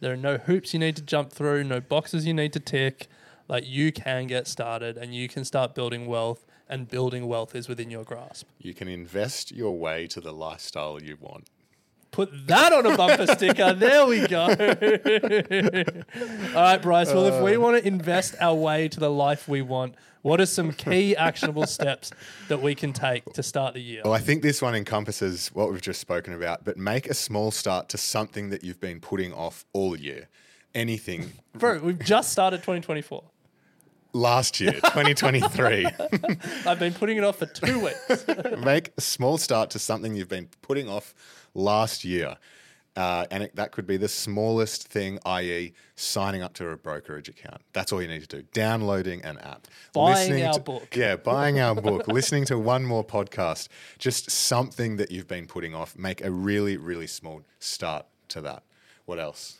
There 0.00 0.12
are 0.12 0.16
no 0.16 0.36
hoops 0.38 0.72
you 0.72 0.80
need 0.80 0.96
to 0.96 1.02
jump 1.02 1.32
through, 1.32 1.62
no 1.64 1.80
boxes 1.80 2.26
you 2.26 2.34
need 2.34 2.52
to 2.54 2.60
tick. 2.60 3.06
Like 3.46 3.68
you 3.68 3.92
can 3.92 4.26
get 4.26 4.48
started, 4.48 4.96
and 4.96 5.14
you 5.14 5.28
can 5.28 5.44
start 5.44 5.74
building 5.76 6.06
wealth. 6.06 6.44
And 6.72 6.88
building 6.88 7.28
wealth 7.28 7.54
is 7.54 7.68
within 7.68 7.90
your 7.90 8.02
grasp. 8.02 8.48
You 8.58 8.72
can 8.72 8.88
invest 8.88 9.52
your 9.52 9.76
way 9.76 10.06
to 10.06 10.22
the 10.22 10.32
lifestyle 10.32 11.02
you 11.02 11.18
want. 11.20 11.48
Put 12.12 12.46
that 12.46 12.72
on 12.72 12.86
a 12.86 12.96
bumper 12.96 13.26
sticker. 13.26 13.74
There 13.74 14.06
we 14.06 14.26
go. 14.26 14.40
All 16.56 16.62
right, 16.62 16.80
Bryce. 16.80 17.12
Well, 17.12 17.26
if 17.26 17.42
we 17.42 17.56
uh. 17.56 17.60
want 17.60 17.76
to 17.76 17.86
invest 17.86 18.36
our 18.40 18.54
way 18.54 18.88
to 18.88 18.98
the 18.98 19.10
life 19.10 19.46
we 19.46 19.60
want, 19.60 19.96
what 20.22 20.40
are 20.40 20.46
some 20.46 20.72
key 20.72 21.14
actionable 21.14 21.66
steps 21.66 22.10
that 22.48 22.62
we 22.62 22.74
can 22.74 22.94
take 22.94 23.30
to 23.34 23.42
start 23.42 23.74
the 23.74 23.82
year? 23.82 24.00
Well, 24.02 24.14
I 24.14 24.20
think 24.20 24.42
this 24.42 24.62
one 24.62 24.74
encompasses 24.74 25.48
what 25.48 25.70
we've 25.70 25.82
just 25.82 26.00
spoken 26.00 26.32
about, 26.32 26.64
but 26.64 26.78
make 26.78 27.06
a 27.06 27.14
small 27.14 27.50
start 27.50 27.90
to 27.90 27.98
something 27.98 28.48
that 28.48 28.64
you've 28.64 28.80
been 28.80 28.98
putting 28.98 29.34
off 29.34 29.66
all 29.74 29.94
year. 29.94 30.28
Anything. 30.74 31.32
Bro, 31.52 31.80
we've 31.80 31.98
just 31.98 32.32
started 32.32 32.60
2024. 32.60 33.24
Last 34.14 34.60
year, 34.60 34.72
2023. 34.72 35.86
I've 36.66 36.78
been 36.78 36.92
putting 36.92 37.16
it 37.16 37.24
off 37.24 37.38
for 37.38 37.46
two 37.46 37.80
weeks. 37.80 38.26
make 38.62 38.92
a 38.98 39.00
small 39.00 39.38
start 39.38 39.70
to 39.70 39.78
something 39.78 40.14
you've 40.14 40.28
been 40.28 40.48
putting 40.60 40.88
off 40.88 41.14
last 41.54 42.04
year. 42.04 42.36
Uh, 42.94 43.24
and 43.30 43.44
it, 43.44 43.56
that 43.56 43.72
could 43.72 43.86
be 43.86 43.96
the 43.96 44.08
smallest 44.08 44.86
thing, 44.86 45.18
i.e., 45.24 45.72
signing 45.96 46.42
up 46.42 46.52
to 46.52 46.68
a 46.68 46.76
brokerage 46.76 47.30
account. 47.30 47.62
That's 47.72 47.90
all 47.90 48.02
you 48.02 48.08
need 48.08 48.20
to 48.20 48.26
do. 48.26 48.42
Downloading 48.52 49.24
an 49.24 49.38
app, 49.38 49.66
Buying 49.94 50.14
Listening 50.14 50.44
our 50.44 50.52
to- 50.54 50.60
book. 50.60 50.94
Yeah, 50.94 51.16
buying 51.16 51.58
our 51.58 51.74
book, 51.74 52.06
listening 52.06 52.44
to 52.46 52.58
one 52.58 52.84
more 52.84 53.02
podcast. 53.02 53.68
Just 53.98 54.30
something 54.30 54.96
that 54.96 55.10
you've 55.10 55.26
been 55.28 55.46
putting 55.46 55.74
off. 55.74 55.96
Make 55.96 56.22
a 56.22 56.30
really, 56.30 56.76
really 56.76 57.06
small 57.06 57.40
start 57.60 58.04
to 58.28 58.42
that. 58.42 58.62
What 59.06 59.18
else? 59.18 59.58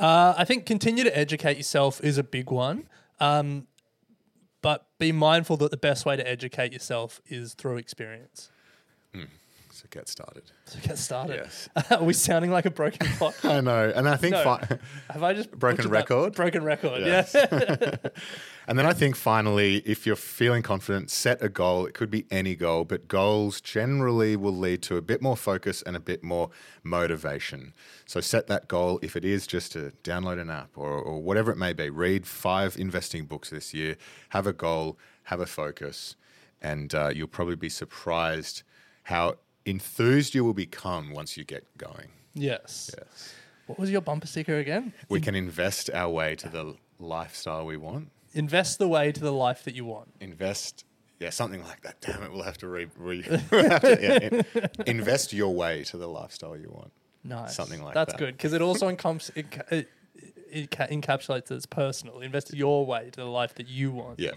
Uh, 0.00 0.34
I 0.36 0.44
think 0.44 0.66
continue 0.66 1.04
to 1.04 1.16
educate 1.16 1.56
yourself 1.56 2.02
is 2.02 2.18
a 2.18 2.24
big 2.24 2.50
one. 2.50 2.88
Um, 3.20 3.68
but 4.64 4.86
be 4.98 5.12
mindful 5.12 5.58
that 5.58 5.70
the 5.70 5.76
best 5.76 6.06
way 6.06 6.16
to 6.16 6.26
educate 6.26 6.72
yourself 6.72 7.20
is 7.26 7.52
through 7.52 7.76
experience. 7.76 8.48
Hmm. 9.14 9.24
So 9.84 9.88
get 9.90 10.08
started. 10.08 10.44
So 10.64 10.78
get 10.80 10.96
started. 10.96 11.40
Yes. 11.44 11.68
Are 11.90 12.02
we 12.02 12.14
sounding 12.14 12.50
like 12.50 12.64
a 12.64 12.70
broken 12.70 13.06
clock? 13.18 13.34
I 13.44 13.60
know, 13.60 13.92
and 13.94 14.08
I 14.08 14.16
think 14.16 14.32
No. 14.32 14.42
fi- 14.42 14.78
Have 15.10 15.22
I 15.22 15.34
just 15.34 15.50
Broken 15.50 15.90
record? 15.90 16.34
Broken 16.34 16.64
record. 16.64 17.02
Yes. 17.02 17.34
Yeah. 17.34 17.96
And 18.66 18.78
then 18.78 18.86
I 18.86 18.94
think 18.94 19.14
finally, 19.14 19.82
if 19.84 20.06
you're 20.06 20.16
feeling 20.16 20.62
confident, 20.62 21.10
set 21.10 21.42
a 21.42 21.50
goal. 21.50 21.84
It 21.84 21.92
could 21.92 22.10
be 22.10 22.24
any 22.30 22.54
goal, 22.54 22.86
but 22.86 23.08
goals 23.08 23.60
generally 23.60 24.36
will 24.36 24.56
lead 24.56 24.80
to 24.84 24.96
a 24.96 25.02
bit 25.02 25.20
more 25.20 25.36
focus 25.36 25.82
and 25.82 25.94
a 25.94 26.00
bit 26.00 26.24
more 26.24 26.48
motivation. 26.82 27.74
So 28.06 28.22
set 28.22 28.46
that 28.46 28.66
goal. 28.66 28.98
If 29.02 29.16
it 29.16 29.24
is 29.26 29.46
just 29.46 29.72
to 29.72 29.92
download 30.02 30.40
an 30.40 30.48
app 30.48 30.78
or, 30.78 30.88
or 30.92 31.20
whatever 31.22 31.50
it 31.52 31.58
may 31.58 31.74
be, 31.74 31.90
read 31.90 32.26
five 32.26 32.78
investing 32.78 33.26
books 33.26 33.50
this 33.50 33.74
year, 33.74 33.96
have 34.30 34.46
a 34.46 34.54
goal, 34.54 34.98
have 35.24 35.40
a 35.40 35.46
focus, 35.46 36.16
and 36.62 36.94
uh, 36.94 37.10
you'll 37.14 37.28
probably 37.28 37.56
be 37.56 37.68
surprised 37.68 38.62
how 39.02 39.34
enthused 39.66 40.34
you 40.34 40.44
will 40.44 40.54
become 40.54 41.12
once 41.12 41.36
you 41.36 41.44
get 41.44 41.64
going. 41.78 42.08
yes. 42.34 42.90
Yes. 42.96 43.34
What 43.66 43.78
was 43.78 43.90
your 43.90 44.02
bumper 44.02 44.26
sticker 44.26 44.58
again? 44.58 44.92
We 45.08 45.20
can 45.22 45.34
invest 45.34 45.88
our 45.94 46.10
way 46.10 46.36
to 46.36 46.48
the 46.50 46.76
lifestyle 46.98 47.64
we 47.64 47.78
want. 47.78 48.10
Invest 48.34 48.78
the 48.78 48.88
way 48.88 49.10
to 49.10 49.20
the 49.20 49.32
life 49.32 49.64
that 49.64 49.74
you 49.74 49.84
want. 49.86 50.10
invest 50.20 50.84
yeah 51.20 51.30
something 51.30 51.62
like 51.62 51.80
that 51.82 52.00
damn 52.00 52.22
it 52.24 52.32
we'll 52.32 52.42
have 52.42 52.58
to 52.58 52.66
re, 52.66 52.88
re 52.98 53.24
we'll 53.52 53.70
have 53.70 53.80
to, 53.82 53.98
yeah, 54.02 54.18
in- 54.18 54.70
invest 54.86 55.32
your 55.32 55.54
way 55.54 55.84
to 55.84 55.96
the 55.96 56.08
lifestyle 56.08 56.56
you 56.56 56.68
want 56.68 56.90
Nice. 57.22 57.54
something 57.54 57.80
like 57.82 57.94
That's 57.94 58.12
that 58.12 58.18
good 58.18 58.36
because 58.36 58.52
it 58.52 58.60
also 58.60 58.88
encompasses 58.88 59.32
it, 59.36 59.46
it, 59.70 59.88
it 60.50 60.70
ca- 60.72 60.88
encapsulates 60.88 61.50
as 61.52 61.64
personal. 61.66 62.18
Invest 62.20 62.52
your 62.52 62.84
way 62.84 63.10
to 63.12 63.20
the 63.20 63.26
life 63.26 63.54
that 63.54 63.68
you 63.68 63.92
want. 63.92 64.18
yeah 64.18 64.32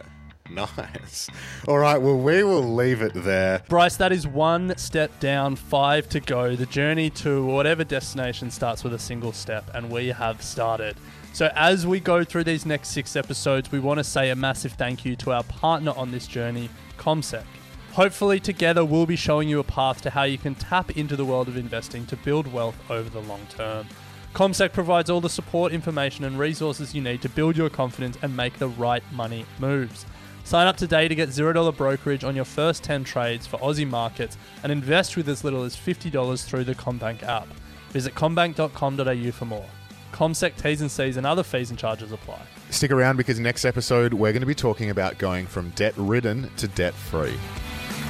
nice 0.77 1.29
all 1.67 1.77
right 1.77 1.97
well 1.97 2.17
we 2.17 2.43
will 2.43 2.73
leave 2.75 3.01
it 3.01 3.13
there 3.13 3.61
Bryce, 3.69 3.97
that 3.97 4.11
is 4.13 4.25
one 4.25 4.77
step 4.77 5.19
down, 5.19 5.55
five 5.55 6.07
to 6.09 6.19
go. 6.19 6.55
The 6.55 6.65
journey 6.65 7.09
to 7.11 7.45
whatever 7.45 7.83
destination 7.83 8.49
starts 8.49 8.83
with 8.83 8.93
a 8.93 8.99
single 8.99 9.33
step, 9.33 9.69
and 9.73 9.89
we 9.89 10.07
have 10.07 10.41
started. 10.41 10.95
So, 11.33 11.51
as 11.53 11.85
we 11.85 11.99
go 11.99 12.23
through 12.23 12.45
these 12.45 12.65
next 12.65 12.89
six 12.89 13.15
episodes, 13.15 13.71
we 13.71 13.79
want 13.79 13.97
to 13.97 14.03
say 14.03 14.29
a 14.29 14.35
massive 14.35 14.73
thank 14.73 15.03
you 15.03 15.15
to 15.17 15.31
our 15.33 15.43
partner 15.43 15.91
on 15.97 16.11
this 16.11 16.27
journey, 16.27 16.69
CommSec. 16.97 17.43
Hopefully, 17.91 18.39
together, 18.39 18.85
we'll 18.85 19.05
be 19.05 19.15
showing 19.15 19.49
you 19.49 19.59
a 19.59 19.63
path 19.63 20.01
to 20.03 20.09
how 20.09 20.23
you 20.23 20.37
can 20.37 20.55
tap 20.55 20.97
into 20.97 21.15
the 21.15 21.25
world 21.25 21.47
of 21.47 21.57
investing 21.57 22.05
to 22.05 22.15
build 22.15 22.51
wealth 22.51 22.77
over 22.89 23.09
the 23.09 23.21
long 23.21 23.45
term. 23.49 23.85
CommSec 24.33 24.71
provides 24.71 25.09
all 25.09 25.19
the 25.19 25.29
support, 25.29 25.73
information, 25.73 26.23
and 26.23 26.39
resources 26.39 26.95
you 26.95 27.01
need 27.01 27.21
to 27.21 27.29
build 27.29 27.57
your 27.57 27.69
confidence 27.69 28.17
and 28.21 28.35
make 28.35 28.57
the 28.59 28.69
right 28.69 29.03
money 29.11 29.45
moves. 29.59 30.05
Sign 30.47 30.65
up 30.65 30.77
today 30.77 31.09
to 31.09 31.13
get 31.13 31.27
$0 31.27 31.75
brokerage 31.75 32.23
on 32.23 32.33
your 32.33 32.45
first 32.45 32.81
10 32.81 33.03
trades 33.03 33.45
for 33.45 33.57
Aussie 33.57 33.85
markets 33.85 34.37
and 34.63 34.71
invest 34.71 35.17
with 35.17 35.27
as 35.27 35.43
little 35.43 35.63
as 35.63 35.75
$50 35.75 36.45
through 36.45 36.63
the 36.63 36.73
CommBank 36.73 37.21
app. 37.23 37.49
Visit 37.89 38.15
combank.com.au 38.15 39.31
for 39.31 39.43
more. 39.43 39.65
CommSec 40.13 40.55
T's 40.55 40.79
and 40.79 40.89
C's 40.89 41.17
and 41.17 41.27
other 41.27 41.43
fees 41.43 41.69
and 41.69 41.77
charges 41.77 42.13
apply. 42.13 42.39
stick 42.69 42.91
around 42.91 43.17
because 43.17 43.41
next 43.41 43.65
episode 43.65 44.13
we're 44.13 44.31
going 44.31 44.39
to 44.39 44.45
be 44.47 44.55
talking 44.55 44.89
about 44.89 45.17
going 45.17 45.45
from 45.45 45.69
debt 45.71 45.93
ridden 45.97 46.49
to 46.55 46.69
debt 46.69 46.93
free 46.93 47.37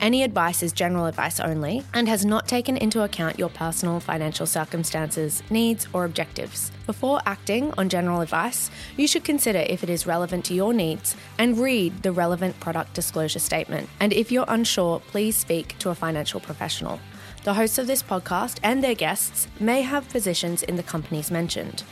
Any 0.00 0.22
advice 0.22 0.62
is 0.62 0.72
general 0.72 1.06
advice 1.06 1.40
only 1.40 1.82
and 1.94 2.08
has 2.08 2.24
not 2.24 2.46
taken 2.46 2.76
into 2.76 3.02
account 3.02 3.38
your 3.38 3.48
personal 3.48 4.00
financial 4.00 4.46
circumstances, 4.46 5.42
needs, 5.50 5.88
or 5.92 6.04
objectives. 6.04 6.70
Before 6.86 7.20
acting 7.24 7.72
on 7.78 7.88
general 7.88 8.20
advice, 8.20 8.70
you 8.96 9.08
should 9.08 9.24
consider 9.24 9.60
if 9.60 9.82
it 9.82 9.90
is 9.90 10.06
relevant 10.06 10.44
to 10.46 10.54
your 10.54 10.74
needs 10.74 11.16
and 11.38 11.58
read 11.58 12.02
the 12.02 12.12
relevant 12.12 12.60
product 12.60 12.94
disclosure 12.94 13.38
statement. 13.38 13.88
And 14.00 14.12
if 14.12 14.30
you're 14.30 14.44
unsure, 14.48 15.00
please 15.00 15.36
speak 15.36 15.78
to 15.78 15.90
a 15.90 15.94
financial 15.94 16.40
professional. 16.40 17.00
The 17.44 17.54
hosts 17.54 17.78
of 17.78 17.86
this 17.86 18.02
podcast 18.02 18.58
and 18.62 18.82
their 18.82 18.94
guests 18.94 19.48
may 19.60 19.82
have 19.82 20.08
positions 20.08 20.62
in 20.62 20.76
the 20.76 20.82
companies 20.82 21.30
mentioned. 21.30 21.84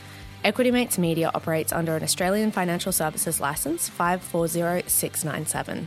Equity 0.45 0.71
Mates 0.73 0.99
Media 0.99 1.31
operates 1.35 1.73
under 1.73 1.95
an 1.97 2.03
Australian 2.03 2.51
Financial 2.51 2.91
Services 2.91 3.39
Licence 3.41 3.89
540697. 3.89 5.87